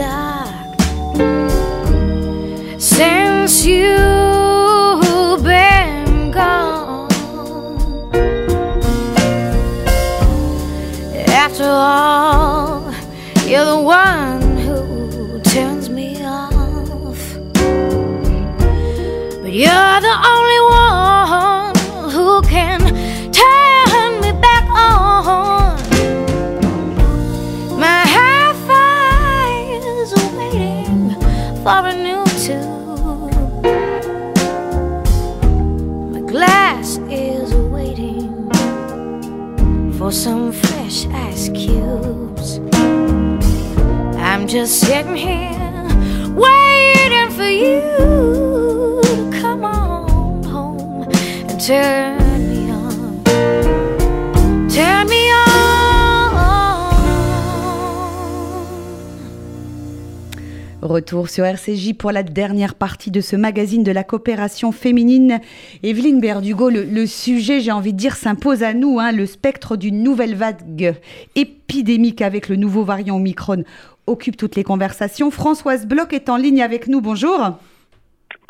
Retour 61.04 61.28
sur 61.28 61.44
RCJ 61.44 61.96
pour 61.98 62.14
la 62.14 62.24
dernière 62.24 62.76
partie 62.76 63.12
de 63.12 63.20
ce 63.20 63.36
magazine 63.36 63.84
de 63.84 63.92
la 63.92 64.06
coopération 64.06 64.72
féminine. 64.72 65.42
Evelyne 65.84 66.22
Berdugo, 66.22 66.70
le, 66.70 66.86
le 66.86 67.06
sujet, 67.08 67.60
j'ai 67.60 67.74
envie 67.74 67.92
de 67.92 67.98
dire, 67.98 68.16
s'impose 68.16 68.64
à 68.64 68.74
nous. 68.74 69.02
hein, 69.02 69.12
le 69.12 69.26
spectre 69.26 69.76
d'une 69.76 70.02
nouvelle 70.02 70.34
vague 70.34 70.96
épidémique 71.36 72.22
avec 72.22 72.48
le 72.48 72.56
nouveau 72.56 72.86
variant 72.86 73.18
Omicron 73.18 73.66
occupe 74.08 74.38
toutes 74.38 74.56
les 74.56 74.64
conversations. 74.64 75.30
Françoise 75.30 75.86
Bloch 75.88 76.14
est 76.14 76.30
en 76.30 76.38
ligne 76.38 76.62
avec 76.62 76.88
nous. 76.88 77.02
Bonjour. 77.02 77.58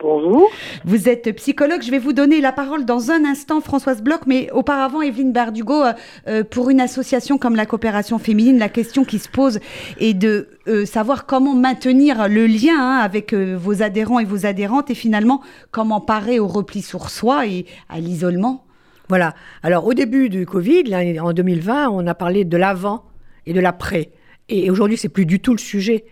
Bonjour. 0.04 0.52
Vous 0.84 1.08
êtes 1.08 1.34
psychologue. 1.38 1.82
Je 1.82 1.90
vais 1.90 1.98
vous 1.98 2.12
donner 2.12 2.42
la 2.42 2.52
parole 2.52 2.84
dans 2.84 3.10
un 3.10 3.24
instant, 3.24 3.62
Françoise 3.62 4.02
Bloch. 4.02 4.24
Mais 4.28 4.52
auparavant, 4.52 5.02
Evelyne 5.02 5.32
Berdugo, 5.32 5.82
euh, 5.82 5.94
euh, 6.28 6.44
pour 6.44 6.70
une 6.70 6.82
association 6.82 7.38
comme 7.38 7.56
la 7.56 7.66
coopération 7.66 8.20
féminine, 8.20 8.60
la 8.60 8.68
question 8.68 9.06
qui 9.06 9.18
se 9.18 9.30
pose 9.30 9.62
est 10.02 10.14
de 10.14 10.50
euh, 10.68 10.86
savoir 10.86 11.26
comment 11.26 11.56
maintenir 11.56 12.28
le 12.28 12.48
lien 12.48 12.76
hein, 12.78 13.00
avec 13.02 13.32
euh, 13.32 13.56
vos 13.58 13.82
adhérents 13.82 14.20
et 14.20 14.26
vos 14.26 14.46
adhérentes 14.46 14.90
et 14.90 14.96
finalement 14.96 15.42
comment 15.72 16.02
parer 16.02 16.38
au 16.38 16.48
repli 16.48 16.82
sur 16.82 17.10
soi 17.10 17.48
et 17.48 17.66
à 17.88 18.02
l'isolement. 18.02 18.66
Voilà. 19.08 19.34
Alors, 19.62 19.88
au 19.88 19.94
début 19.94 20.28
du 20.28 20.46
Covid, 20.46 20.84
là, 20.84 21.00
en 21.24 21.32
2020, 21.32 21.88
on 21.88 22.06
a 22.08 22.14
parlé 22.14 22.44
de 22.44 22.58
l'avant 22.58 23.06
et 23.46 23.54
de 23.54 23.62
l'après. 23.62 24.10
Et 24.50 24.70
aujourd'hui, 24.70 24.98
c'est 24.98 25.08
plus 25.08 25.26
du 25.26 25.40
tout 25.40 25.54
le 25.54 25.60
sujet. 25.60 26.04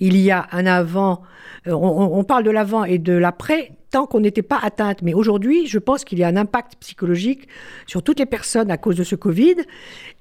Il 0.00 0.16
y 0.16 0.30
a 0.30 0.48
un 0.52 0.66
avant, 0.66 1.22
euh, 1.66 1.72
on, 1.72 2.24
parle 2.24 2.44
de 2.44 2.50
l'avant 2.50 2.84
et 2.84 2.98
de 2.98 3.12
l'après 3.12 3.72
tant 3.90 4.06
qu'on 4.06 4.20
n'était 4.20 4.42
pas 4.42 4.58
atteinte. 4.62 5.02
Mais 5.02 5.14
aujourd'hui, 5.14 5.66
je 5.66 5.78
pense 5.78 6.04
qu'il 6.04 6.18
y 6.18 6.24
a 6.24 6.28
un 6.28 6.36
impact 6.36 6.76
psychologique 6.80 7.48
sur 7.86 8.02
toutes 8.02 8.18
les 8.18 8.26
personnes 8.26 8.70
à 8.70 8.78
cause 8.78 8.96
de 8.96 9.04
ce 9.04 9.14
Covid. 9.14 9.56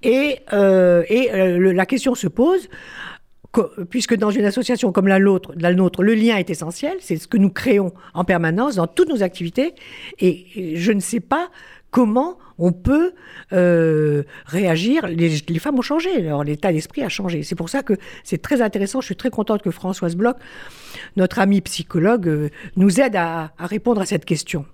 Et, 0.03 0.39
euh, 0.53 1.03
et 1.07 1.31
euh, 1.31 1.73
la 1.73 1.85
question 1.85 2.15
se 2.15 2.27
pose, 2.27 2.67
puisque 3.89 4.15
dans 4.15 4.31
une 4.31 4.45
association 4.45 4.91
comme 4.91 5.07
la 5.07 5.19
nôtre, 5.19 5.53
la 5.57 5.73
nôtre, 5.73 6.03
le 6.03 6.13
lien 6.13 6.37
est 6.37 6.49
essentiel, 6.49 6.97
c'est 6.99 7.17
ce 7.17 7.27
que 7.27 7.37
nous 7.37 7.49
créons 7.49 7.93
en 8.13 8.23
permanence 8.23 8.75
dans 8.75 8.87
toutes 8.87 9.09
nos 9.09 9.23
activités, 9.23 9.73
et 10.19 10.75
je 10.75 10.91
ne 10.91 10.99
sais 10.99 11.19
pas 11.19 11.49
comment 11.91 12.37
on 12.57 12.71
peut 12.71 13.13
euh, 13.53 14.23
réagir. 14.45 15.07
Les, 15.07 15.37
les 15.47 15.59
femmes 15.59 15.79
ont 15.79 15.83
changé, 15.83 16.21
leur 16.21 16.43
l'état 16.43 16.71
d'esprit 16.71 17.03
a 17.03 17.09
changé. 17.09 17.43
C'est 17.43 17.55
pour 17.55 17.69
ça 17.69 17.83
que 17.83 17.93
c'est 18.23 18.41
très 18.41 18.61
intéressant. 18.61 19.01
Je 19.01 19.07
suis 19.07 19.15
très 19.15 19.29
contente 19.29 19.61
que 19.61 19.71
Françoise 19.71 20.15
Bloch, 20.15 20.37
notre 21.15 21.39
amie 21.39 21.61
psychologue, 21.61 22.27
euh, 22.27 22.49
nous 22.75 22.99
aide 22.99 23.15
à, 23.15 23.51
à 23.57 23.65
répondre 23.65 24.01
à 24.01 24.05
cette 24.05 24.25
question. 24.25 24.65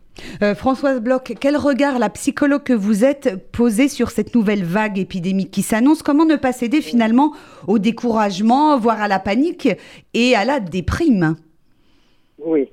Euh, 0.42 0.56
Françoise 0.56 1.02
Bloch, 1.02 1.34
quel 1.40 1.58
regard 1.58 2.00
la 2.00 2.10
psychologue 2.10 2.64
que 2.64 2.74
vous 2.74 3.04
êtes 3.04 3.52
posez 3.52 3.88
sur 3.88 4.10
cette 4.10 4.34
nouvelle 4.34 4.64
vague 4.64 4.98
épidémique 4.98 5.52
qui 5.52 5.62
s'annonce? 5.62 6.04
Comment 6.04 6.26
ne 6.26 6.36
pas 6.36 6.52
céder 6.52 6.82
finalement 6.82 7.34
au 7.68 7.80
découragement, 7.80 8.78
voire 8.78 9.02
à 9.02 9.08
la 9.08 9.20
panique 9.20 9.70
et 10.14 10.36
à 10.36 10.46
la 10.46 10.60
déprime? 10.60 11.36
Oui. 12.40 12.70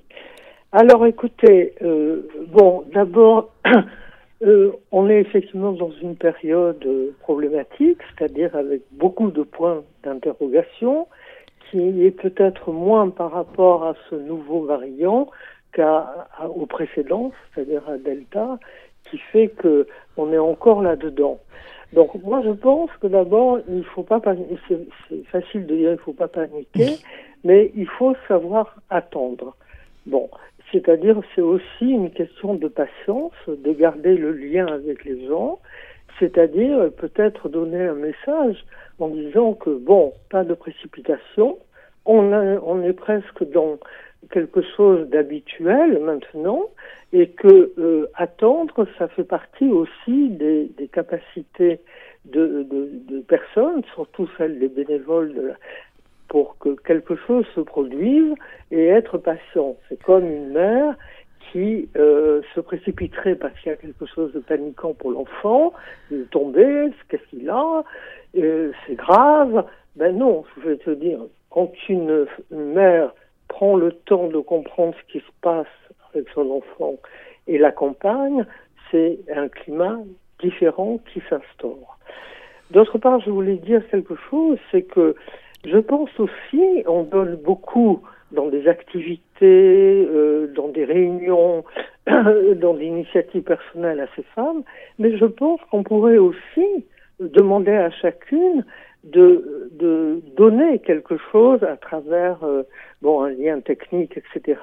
Alors 0.72 1.06
écoutez, 1.06 1.74
euh, 1.82 2.22
bon, 2.52 2.84
d'abord, 2.94 3.50
euh, 4.42 4.72
on 4.90 5.08
est 5.08 5.20
effectivement 5.20 5.72
dans 5.72 5.90
une 6.02 6.16
période 6.16 6.84
euh, 6.84 7.14
problématique, 7.20 7.98
c'est-à-dire 8.16 8.54
avec 8.56 8.82
beaucoup 8.92 9.30
de 9.30 9.42
points 9.42 9.82
d'interrogation, 10.02 11.06
qui 11.70 12.04
est 12.04 12.10
peut-être 12.10 12.70
moins 12.72 13.08
par 13.10 13.30
rapport 13.32 13.84
à 13.84 13.94
ce 14.10 14.14
nouveau 14.16 14.64
variant 14.64 15.28
qu'à 15.72 16.28
à- 16.38 16.48
au 16.48 16.66
précédent, 16.66 17.32
c'est-à-dire 17.54 17.88
à 17.88 17.96
Delta, 17.98 18.58
qui 19.10 19.18
fait 19.18 19.48
que 19.48 19.86
on 20.16 20.32
est 20.32 20.38
encore 20.38 20.82
là-dedans. 20.82 21.38
Donc 21.92 22.14
moi 22.22 22.42
je 22.44 22.50
pense 22.50 22.90
que 23.00 23.06
d'abord 23.06 23.58
il 23.68 23.84
faut 23.84 24.02
pas 24.02 24.20
paniquer. 24.20 24.56
C'est 24.68 24.80
c'est 25.08 25.24
facile 25.26 25.66
de 25.66 25.76
dire 25.76 25.92
il 25.92 25.98
faut 25.98 26.12
pas 26.12 26.28
paniquer, 26.28 26.96
mais 27.44 27.70
il 27.76 27.86
faut 27.86 28.14
savoir 28.28 28.76
attendre. 28.90 29.54
Bon, 30.06 30.28
c'est-à-dire 30.72 31.20
c'est 31.34 31.42
aussi 31.42 31.86
une 31.90 32.10
question 32.10 32.54
de 32.54 32.68
patience, 32.68 33.32
de 33.46 33.72
garder 33.72 34.16
le 34.16 34.32
lien 34.32 34.66
avec 34.66 35.04
les 35.04 35.26
gens, 35.26 35.60
c'est-à-dire 36.18 36.90
peut-être 36.96 37.48
donner 37.48 37.82
un 37.82 37.94
message 37.94 38.64
en 38.98 39.08
disant 39.08 39.54
que 39.54 39.70
bon, 39.70 40.12
pas 40.30 40.44
de 40.44 40.54
précipitation, 40.54 41.58
on, 42.04 42.82
est 42.82 42.92
presque 42.92 43.44
dans 43.50 43.78
quelque 44.30 44.62
chose 44.76 45.08
d'habituel 45.08 46.00
maintenant 46.00 46.62
et 47.12 47.28
que 47.28 47.72
euh, 47.78 48.06
attendre, 48.14 48.86
ça 48.98 49.08
fait 49.08 49.24
partie 49.24 49.68
aussi 49.68 50.30
des, 50.30 50.70
capacités 50.92 51.80
de, 52.24 52.62
de, 52.62 52.90
de 53.08 53.20
personnes, 53.20 53.82
surtout 53.94 54.28
celles 54.38 54.58
des 54.58 54.68
bénévoles, 54.68 55.34
de 55.34 55.42
la- 55.42 55.56
pour 56.32 56.56
que 56.56 56.70
quelque 56.86 57.14
chose 57.14 57.44
se 57.54 57.60
produise 57.60 58.32
et 58.70 58.86
être 58.86 59.18
patient. 59.18 59.76
C'est 59.86 60.02
comme 60.02 60.26
une 60.26 60.48
mère 60.48 60.94
qui 61.50 61.90
euh, 61.94 62.40
se 62.54 62.60
précipiterait 62.60 63.34
parce 63.34 63.52
qu'il 63.60 63.68
y 63.68 63.74
a 63.74 63.76
quelque 63.76 64.06
chose 64.06 64.32
de 64.32 64.40
paniquant 64.40 64.94
pour 64.94 65.10
l'enfant, 65.10 65.74
il 66.10 66.22
est 66.22 66.30
tombé, 66.30 66.88
qu'est-ce 67.10 67.26
qu'il 67.28 67.50
a, 67.50 67.84
c'est 68.32 68.94
grave. 68.94 69.66
Ben 69.96 70.16
non, 70.16 70.44
je 70.56 70.70
vais 70.70 70.76
te 70.78 70.88
dire, 70.88 71.18
quand 71.50 71.70
une, 71.90 72.26
une 72.50 72.72
mère 72.72 73.12
prend 73.48 73.76
le 73.76 73.92
temps 73.92 74.28
de 74.28 74.38
comprendre 74.38 74.94
ce 75.02 75.12
qui 75.12 75.18
se 75.18 75.32
passe 75.42 75.66
avec 76.14 76.30
son 76.30 76.50
enfant 76.50 76.94
et 77.46 77.58
l'accompagne, 77.58 78.46
c'est 78.90 79.18
un 79.36 79.48
climat 79.48 79.98
différent 80.40 80.98
qui 81.12 81.20
s'instaure. 81.28 81.98
D'autre 82.70 82.96
part, 82.96 83.20
je 83.20 83.28
voulais 83.28 83.56
dire 83.56 83.86
quelque 83.90 84.14
chose, 84.30 84.56
c'est 84.70 84.84
que 84.84 85.14
je 85.64 85.78
pense 85.78 86.10
aussi, 86.18 86.84
on 86.86 87.04
donne 87.04 87.36
beaucoup 87.36 88.02
dans 88.32 88.48
des 88.48 88.66
activités, 88.66 89.20
euh, 90.10 90.52
dans 90.54 90.68
des 90.68 90.84
réunions, 90.84 91.64
dans 92.06 92.74
des 92.74 92.86
initiatives 92.86 93.42
personnelles 93.42 94.00
à 94.00 94.06
ces 94.16 94.24
femmes, 94.34 94.62
mais 94.98 95.16
je 95.16 95.26
pense 95.26 95.60
qu'on 95.70 95.82
pourrait 95.82 96.18
aussi 96.18 96.84
demander 97.20 97.72
à 97.72 97.90
chacune 97.90 98.64
de, 99.04 99.70
de 99.72 100.22
donner 100.36 100.78
quelque 100.78 101.16
chose 101.30 101.62
à 101.62 101.76
travers 101.76 102.42
euh, 102.44 102.62
bon 103.02 103.22
un 103.22 103.30
lien 103.30 103.60
technique, 103.60 104.16
etc. 104.16 104.60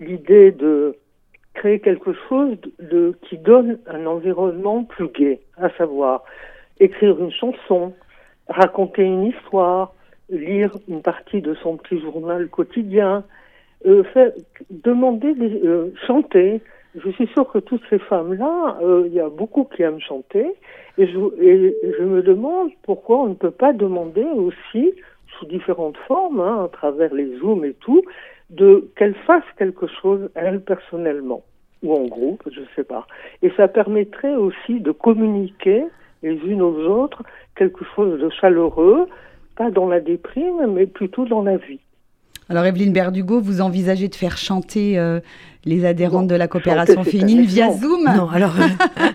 L'idée 0.00 0.52
de 0.52 0.96
créer 1.54 1.80
quelque 1.80 2.12
chose 2.28 2.56
de, 2.78 3.14
qui 3.22 3.38
donne 3.38 3.78
un 3.86 4.06
environnement 4.06 4.84
plus 4.84 5.08
gai, 5.08 5.40
à 5.56 5.70
savoir 5.70 6.24
écrire 6.80 7.18
une 7.18 7.30
chanson, 7.30 7.92
raconter 8.48 9.02
une 9.02 9.26
histoire, 9.26 9.94
lire 10.32 10.76
une 10.88 11.02
partie 11.02 11.40
de 11.40 11.54
son 11.54 11.76
petit 11.76 12.00
journal 12.00 12.48
quotidien, 12.48 13.24
euh, 13.86 14.02
demander, 14.70 15.34
euh, 15.64 15.90
chanter. 16.06 16.60
Je 16.94 17.10
suis 17.10 17.26
sûre 17.28 17.50
que 17.50 17.58
toutes 17.58 17.82
ces 17.88 17.98
femmes-là, 17.98 18.78
euh, 18.82 19.04
il 19.06 19.14
y 19.14 19.20
a 19.20 19.28
beaucoup 19.28 19.64
qui 19.64 19.82
aiment 19.82 20.00
chanter, 20.00 20.46
et 20.98 21.06
je, 21.06 21.18
et 21.42 21.76
je 21.98 22.04
me 22.04 22.22
demande 22.22 22.70
pourquoi 22.82 23.20
on 23.20 23.28
ne 23.28 23.34
peut 23.34 23.50
pas 23.50 23.72
demander 23.72 24.24
aussi, 24.24 24.92
sous 25.38 25.46
différentes 25.46 25.96
formes, 26.08 26.40
hein, 26.40 26.64
à 26.64 26.68
travers 26.68 27.14
les 27.14 27.38
Zooms 27.38 27.64
et 27.64 27.74
tout, 27.74 28.02
de 28.50 28.90
qu'elles 28.96 29.14
fassent 29.26 29.42
quelque 29.56 29.86
chose 29.86 30.28
elles 30.34 30.60
personnellement 30.60 31.42
ou 31.82 31.94
en 31.94 32.04
groupe, 32.04 32.42
je 32.50 32.60
ne 32.60 32.66
sais 32.76 32.84
pas. 32.84 33.06
Et 33.42 33.50
ça 33.56 33.66
permettrait 33.68 34.34
aussi 34.34 34.80
de 34.80 34.92
communiquer 34.92 35.84
les 36.22 36.36
unes 36.36 36.62
aux 36.62 36.78
autres 36.86 37.22
quelque 37.56 37.84
chose 37.96 38.20
de 38.20 38.28
chaleureux, 38.28 39.08
pas 39.62 39.70
dans 39.70 39.88
la 39.88 40.00
déprime, 40.00 40.72
mais 40.74 40.86
plutôt 40.86 41.24
dans 41.24 41.42
la 41.42 41.56
vie. 41.56 41.80
Alors 42.48 42.64
Evelyne 42.64 42.92
Berdugo, 42.92 43.40
vous 43.40 43.60
envisagez 43.60 44.08
de 44.08 44.14
faire 44.14 44.36
chanter 44.36 44.98
euh, 44.98 45.20
les 45.64 45.84
adhérentes 45.84 46.26
de 46.26 46.34
la 46.34 46.48
coopération 46.48 47.04
féminine 47.04 47.42
via. 47.42 47.70
Zoom 47.72 48.04
Non, 48.04 48.28
alors, 48.28 48.54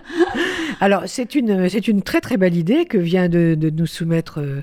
alors 0.80 1.02
c'est 1.06 1.34
une 1.34 1.68
c'est 1.68 1.88
une 1.88 2.02
très 2.02 2.20
très 2.20 2.36
belle 2.36 2.56
idée 2.56 2.86
que 2.86 2.98
vient 2.98 3.28
de, 3.28 3.54
de 3.54 3.70
nous 3.70 3.86
soumettre 3.86 4.40
euh, 4.40 4.62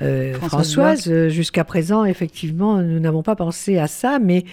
euh, 0.00 0.34
Françoise 0.34 0.50
Françoise. 0.50 1.12
Euh, 1.12 1.28
Jusqu'à 1.28 1.64
présent, 1.64 2.04
effectivement, 2.04 2.78
nous 2.78 3.00
n'avons 3.00 3.22
pas 3.22 3.34
pensé 3.34 3.78
à 3.78 3.88
ça, 3.88 4.18
mais 4.20 4.44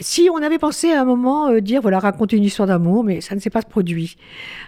si 0.00 0.28
on 0.32 0.42
avait 0.42 0.58
pensé 0.58 0.92
à 0.92 1.00
un 1.02 1.04
moment 1.04 1.48
euh, 1.48 1.60
dire 1.60 1.80
voilà 1.82 1.98
raconter 1.98 2.36
une 2.36 2.44
histoire 2.44 2.66
d'amour, 2.68 3.04
mais 3.04 3.20
ça 3.20 3.34
ne 3.34 3.40
s'est 3.40 3.50
pas 3.50 3.62
produit. 3.62 4.16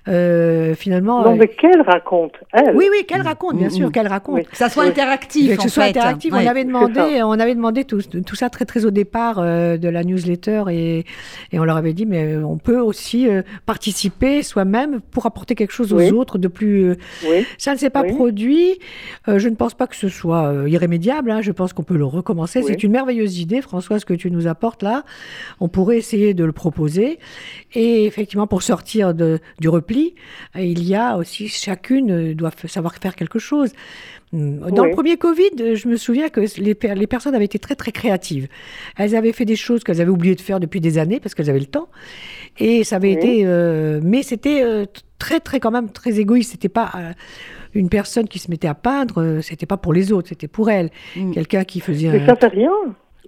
Euh, 0.09 0.75
finalement. 0.75 1.23
Non, 1.25 1.33
euh, 1.33 1.37
mais 1.39 1.49
qu'elle 1.49 1.81
raconte, 1.81 2.33
elle. 2.53 2.77
oui, 2.77 2.89
oui, 2.91 3.05
qu'elle 3.07 3.23
raconte, 3.23 3.57
bien 3.57 3.69
Mm, 3.69 3.71
sûr, 3.71 3.89
mm. 3.89 3.93
qu'elle 3.93 4.07
raconte. 4.09 4.35
Oui. 4.37 4.45
Que 4.45 4.57
ça 4.57 4.69
soit 4.69 4.85
Oui. 4.85 4.91
interactif, 4.91 5.57
que 5.57 5.61
en 5.61 5.65
ce 5.65 5.69
soit 5.71 5.85
fait. 5.85 5.91
interactif. 5.91 6.33
On 6.33 6.37
avait 6.47 6.65
demandé, 6.65 7.23
on 7.23 7.33
avait 7.33 7.55
demandé 7.55 7.85
tout, 7.85 8.01
tout 8.03 8.35
ça 8.37 8.51
très 8.51 8.65
très 8.67 8.85
au 8.85 8.91
départ 8.91 9.39
euh, 9.39 9.77
de 9.79 9.89
la 9.89 10.05
newsletter 10.05 10.65
et, 10.71 11.05
et 11.53 11.59
on 11.59 11.65
leur 11.65 11.77
avait 11.79 11.95
dit 11.95 12.05
mais 12.07 12.37
on 12.37 12.59
peut 12.59 12.79
aussi 12.79 13.29
euh, 13.29 13.43
participer 13.67 14.43
soi-même 14.43 15.01
pour 15.11 15.25
apporter 15.27 15.55
quelque 15.55 15.73
chose 15.73 15.93
aux 15.93 15.99
Oui. 15.99 16.11
autres 16.11 16.37
de 16.39 16.49
plus. 16.49 16.91
euh, 16.91 16.97
Oui. 17.29 17.47
ça 17.59 17.73
ne 17.73 17.79
s'est 17.79 17.91
pas 17.91 18.03
Oui. 18.03 18.13
produit. 18.13 18.79
Euh, 19.29 19.39
je 19.39 19.49
ne 19.49 19.55
pense 19.55 19.75
pas 19.75 19.87
que 19.87 19.97
ce 19.97 20.09
soit 20.09 20.49
euh, 20.49 20.69
irrémédiable. 20.69 21.31
hein. 21.31 21.41
Je 21.41 21.53
pense 21.53 21.73
qu'on 21.73 21.83
peut 21.83 21.97
le 21.97 22.05
recommencer. 22.05 22.61
Oui. 22.61 22.67
C'est 22.69 22.83
une 22.83 22.93
merveilleuse 22.93 23.39
idée, 23.41 23.63
Françoise, 23.63 24.05
que 24.05 24.15
tu 24.15 24.31
nous 24.31 24.47
apportes 24.47 24.83
là. 24.83 25.05
On 25.61 25.69
pourrait 25.69 25.99
essayer 25.99 26.35
de 26.35 26.45
le 26.45 26.53
proposer. 26.53 27.19
Et 27.75 28.05
effectivement, 28.05 28.47
pour 28.47 28.63
sortir 28.63 29.15
de, 29.15 29.39
du 29.61 29.69
repli, 29.69 30.15
euh, 30.57 30.61
il 30.61 30.83
y 30.85 30.95
a 30.95 31.17
aussi 31.17 31.49
chacune 31.49 32.11
euh, 32.11 32.35
doit 32.35 32.51
savoir 32.67 32.95
faire 32.97 33.15
quelque 33.15 33.39
chose. 33.39 33.73
Hum, 34.33 34.59
Dans 34.71 34.83
Oui. 34.83 34.89
le 34.91 34.95
premier 34.95 35.17
Covid, 35.17 35.51
euh, 35.61 35.75
je 35.77 35.87
me 35.89 35.97
souviens 35.97 36.29
que 36.29 36.41
les, 36.61 36.75
per- 36.75 36.95
les 36.95 37.07
personnes 37.07 37.35
avaient 37.35 37.45
été 37.45 37.59
très 37.59 37.75
très 37.77 37.93
créatives. 37.93 38.49
Elles 38.97 39.15
avaient 39.15 39.33
fait 39.33 39.45
des 39.45 39.57
choses 39.57 39.85
qu'elles 39.85 40.01
avaient 40.01 40.11
oublié 40.11 40.35
de 40.35 40.41
faire 40.41 40.59
depuis 40.61 40.81
des 40.81 40.99
années 40.99 41.21
parce 41.21 41.35
qu'elles 41.35 41.51
avaient 41.51 41.61
le 41.61 41.67
temps. 41.67 41.89
Et 42.59 42.85
ça 42.85 42.97
avait 42.97 43.09
Oui. 43.09 43.15
été, 43.15 43.43
euh, 43.47 44.01
mais 44.03 44.23
c'était 44.23 44.63
euh, 44.63 44.87
très 45.19 45.41
très 45.41 45.61
quand 45.61 45.71
même 45.71 45.91
très 45.91 46.19
égoïste. 46.21 46.53
C'était 46.53 46.69
pas 46.69 46.91
euh, 46.97 47.13
une 47.75 47.89
personne 47.89 48.29
qui 48.29 48.39
se 48.39 48.51
mettait 48.51 48.69
à 48.69 48.75
peindre, 48.75 49.39
c'était 49.43 49.67
pas 49.67 49.77
pour 49.77 49.93
les 49.93 50.13
autres, 50.13 50.29
c'était 50.29 50.49
pour 50.49 50.71
elle. 50.71 50.91
Mm. 51.17 51.33
Quelqu'un 51.33 51.65
qui 51.65 51.81
faisait 51.81 52.09
Mais 52.09 52.27
ça 52.27 52.37
fait 52.37 52.47
rien. 52.49 52.71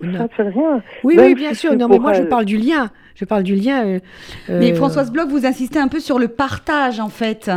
Non. 0.03 0.19
Ça 0.19 0.29
fait 0.29 0.43
rien. 0.49 0.83
Oui, 1.05 1.17
même 1.17 1.27
oui, 1.27 1.35
bien 1.35 1.51
si 1.51 1.57
sûr. 1.61 1.77
Non, 1.77 1.89
mais 1.89 1.99
moi, 1.99 2.13
je 2.13 2.23
elle. 2.23 2.29
parle 2.29 2.45
du 2.45 2.57
lien. 2.59 2.91
Je 3.15 3.25
parle 3.25 3.43
du 3.45 3.55
lien. 3.55 3.87
euh, 3.87 3.99
Mais 4.49 4.73
euh, 4.73 4.75
Françoise 4.75 5.11
Bloch, 5.11 5.29
vous 5.29 5.47
insistez 5.47 5.79
un 5.79 5.89
peu 5.89 6.01
sur 6.01 6.19
le 6.19 6.29
partage, 6.29 7.01
en 7.01 7.09
fait. 7.09 7.51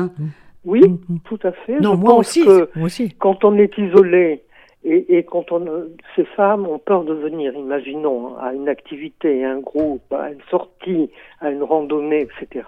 Oui, 0.65 0.81
Mm, 0.87 0.97
mm. 1.15 1.19
tout 1.25 1.39
à 1.43 1.51
fait. 1.51 1.79
Non, 1.79 1.93
Je 1.93 1.97
moi 1.99 2.09
pense 2.11 2.19
aussi. 2.19 2.45
que 2.45 2.69
Moi 2.75 2.85
aussi. 2.85 3.13
quand 3.19 3.43
on 3.43 3.57
est 3.57 3.77
isolé 3.77 4.43
et, 4.85 5.17
et 5.17 5.23
quand 5.23 5.51
on, 5.51 5.65
euh, 5.67 5.93
ces 6.15 6.23
femmes 6.23 6.65
ont 6.67 6.79
peur 6.79 7.03
de 7.03 7.13
venir, 7.13 7.53
imaginons, 7.55 8.29
hein, 8.37 8.41
à 8.41 8.53
une 8.53 8.69
activité, 8.69 9.43
à 9.43 9.51
un 9.51 9.59
groupe, 9.59 10.01
à 10.13 10.31
une 10.31 10.39
sortie, 10.49 11.09
à 11.41 11.49
une 11.49 11.63
randonnée, 11.63 12.21
etc., 12.41 12.65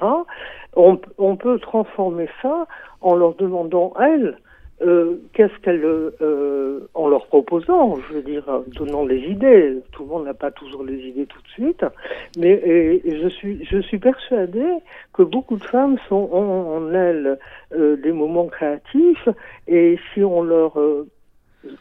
on, 0.75 0.99
on 1.17 1.35
peut 1.37 1.59
transformer 1.59 2.27
ça 2.41 2.67
en 3.01 3.15
leur 3.15 3.35
demandant, 3.35 3.93
elles, 4.01 4.37
euh, 4.83 5.15
qu'est-ce 5.33 5.57
qu'elles, 5.61 5.83
euh, 5.83 6.87
en 6.93 7.07
leur 7.07 7.27
proposant, 7.27 7.97
je 8.07 8.15
veux 8.15 8.21
dire, 8.21 8.43
donnant 8.67 9.05
les 9.05 9.19
idées. 9.19 9.77
Tout 9.91 10.03
le 10.03 10.09
monde 10.09 10.25
n'a 10.25 10.33
pas 10.33 10.51
toujours 10.51 10.83
les 10.83 10.97
idées 10.97 11.25
tout 11.27 11.41
de 11.41 11.47
suite, 11.49 11.85
mais 12.37 12.51
et- 12.51 13.01
je 13.21 13.27
suis, 13.27 13.63
je 13.65 13.79
suis 13.79 13.99
persuadée 13.99 14.73
que 15.13 15.23
beaucoup 15.23 15.57
de 15.57 15.63
femmes 15.63 15.97
sont 16.09 16.29
ont 16.31 16.77
en 16.77 16.93
elles 16.93 17.37
euh, 17.73 17.95
des 17.97 18.11
moments 18.11 18.47
créatifs, 18.47 19.29
et 19.67 19.99
si 20.13 20.23
on 20.23 20.41
leur 20.43 20.79
euh, 20.79 21.07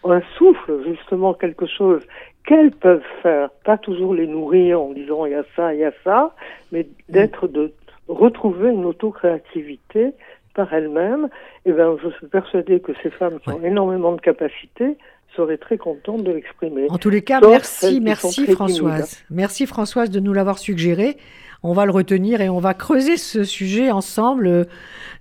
insuffle 0.05 0.83
justement 0.85 1.35
quelque 1.35 1.67
chose 1.67 2.03
qu'elles 2.47 2.73
peuvent 2.73 3.03
faire, 3.23 3.51
pas 3.65 3.79
toujours 3.79 4.15
les 4.15 4.27
nourrir 4.27 4.81
en 4.81 4.93
disant 4.93 5.27
il 5.27 5.33
y 5.33 5.35
a 5.35 5.45
ça, 5.57 5.75
il 5.75 5.81
y 5.81 5.85
a 5.85 5.93
ça, 6.05 6.35
mais 6.73 6.87
d'être 7.09 7.49
de 7.49 7.73
retrouver 8.09 8.71
une 8.71 8.85
autocréativité 8.87 10.13
par 10.55 10.73
elles-mêmes. 10.73 11.29
Et 11.67 11.73
ben, 11.73 11.97
je 12.03 12.11
suis 12.11 12.27
persuadée 12.27 12.81
que 12.81 12.93
ces 13.03 13.11
femmes 13.11 13.39
qui 13.41 13.51
ont 13.51 13.63
énormément 13.63 14.13
de 14.13 14.21
capacités 14.21 14.97
seraient 15.37 15.59
très 15.59 15.79
contentes 15.79 16.25
de 16.25 16.33
l'exprimer. 16.33 16.87
En 16.91 16.99
tous 16.99 17.11
les 17.11 17.23
cas, 17.23 17.41
Sauf 17.41 17.51
merci, 17.51 18.01
merci 18.01 18.47
Françoise. 18.47 19.23
Merci 19.31 19.67
Françoise 19.67 20.11
de 20.11 20.21
nous 20.21 20.33
l'avoir 20.33 20.59
suggéré. 20.59 21.17
On 21.63 21.75
va 21.75 21.85
le 21.85 21.93
retenir 21.93 22.41
et 22.41 22.49
on 22.49 22.59
va 22.59 22.73
creuser 22.73 23.19
ce 23.19 23.45
sujet 23.45 23.91
ensemble 23.91 24.47
euh, 24.47 24.65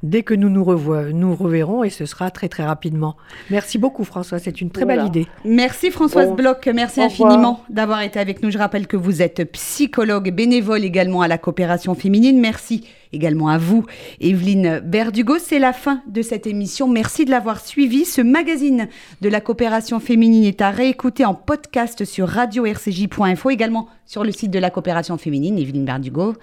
dès 0.04 0.24
que 0.24 0.34
nous 0.34 0.50
nous, 0.50 0.64
revois, 0.64 1.04
nous 1.12 1.36
reverrons 1.36 1.84
et 1.84 1.90
ce 1.90 2.06
sera 2.06 2.32
très 2.32 2.48
très 2.48 2.64
rapidement. 2.64 3.18
Merci 3.50 3.78
beaucoup 3.78 4.06
Françoise, 4.06 4.42
c'est 4.46 4.62
une 4.62 4.72
très 4.72 4.86
Voilà. 4.86 5.04
belle 5.04 5.08
idée. 5.10 5.28
Merci 5.44 5.92
Françoise 5.92 6.30
Bon, 6.30 6.36
Bloch, 6.36 6.66
merci 6.74 7.02
infiniment 7.02 7.66
d'avoir 7.70 8.02
été 8.04 8.20
avec 8.20 8.42
nous. 8.42 8.52
Je 8.52 8.58
rappelle 8.58 8.88
que 8.88 8.96
vous 8.96 9.22
êtes 9.22 9.52
psychologue 9.52 10.32
bénévole 10.32 10.86
également 10.86 11.22
à 11.22 11.28
la 11.28 11.38
coopération 11.38 11.94
féminine. 11.94 12.40
Merci 12.40 12.88
également 13.14 13.50
à 13.50 13.58
vous, 13.58 13.86
Evelyne 14.20 14.80
Berdugo. 14.80 15.38
C'est 15.40 15.60
la 15.60 15.74
fin 15.74 16.02
de 16.08 16.22
cette 16.22 16.48
émission. 16.48 16.88
Merci 16.88 17.26
de 17.26 17.32
l'avoir 17.32 17.66
suivi. 17.66 18.06
Ce 18.06 18.22
magazine 18.22 18.88
de 19.22 19.30
la 19.30 19.42
coopération 19.42 20.00
féminine 20.00 20.44
est 20.44 20.62
à 20.62 20.70
réécouter 20.70 21.26
en 21.26 21.34
podcast 21.34 22.06
sur 22.06 22.28
radio-rcj.info, 22.28 23.50
également 23.50 23.88
sur 24.06 24.24
le 24.24 24.32
site 24.32 24.52
de 24.52 24.60
la 24.60 24.70
coopération 24.70 25.18
féminine, 25.18 25.58
Evelyne 25.58 25.86
Berdugo. 25.86 26.36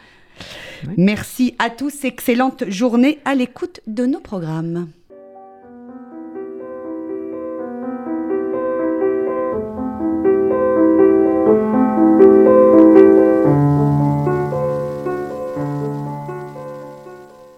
Merci 0.96 1.54
à 1.58 1.70
tous. 1.70 2.04
Excellente 2.04 2.64
journée 2.68 3.18
à 3.24 3.34
l'écoute 3.34 3.80
de 3.86 4.06
nos 4.06 4.20
programmes. 4.20 4.88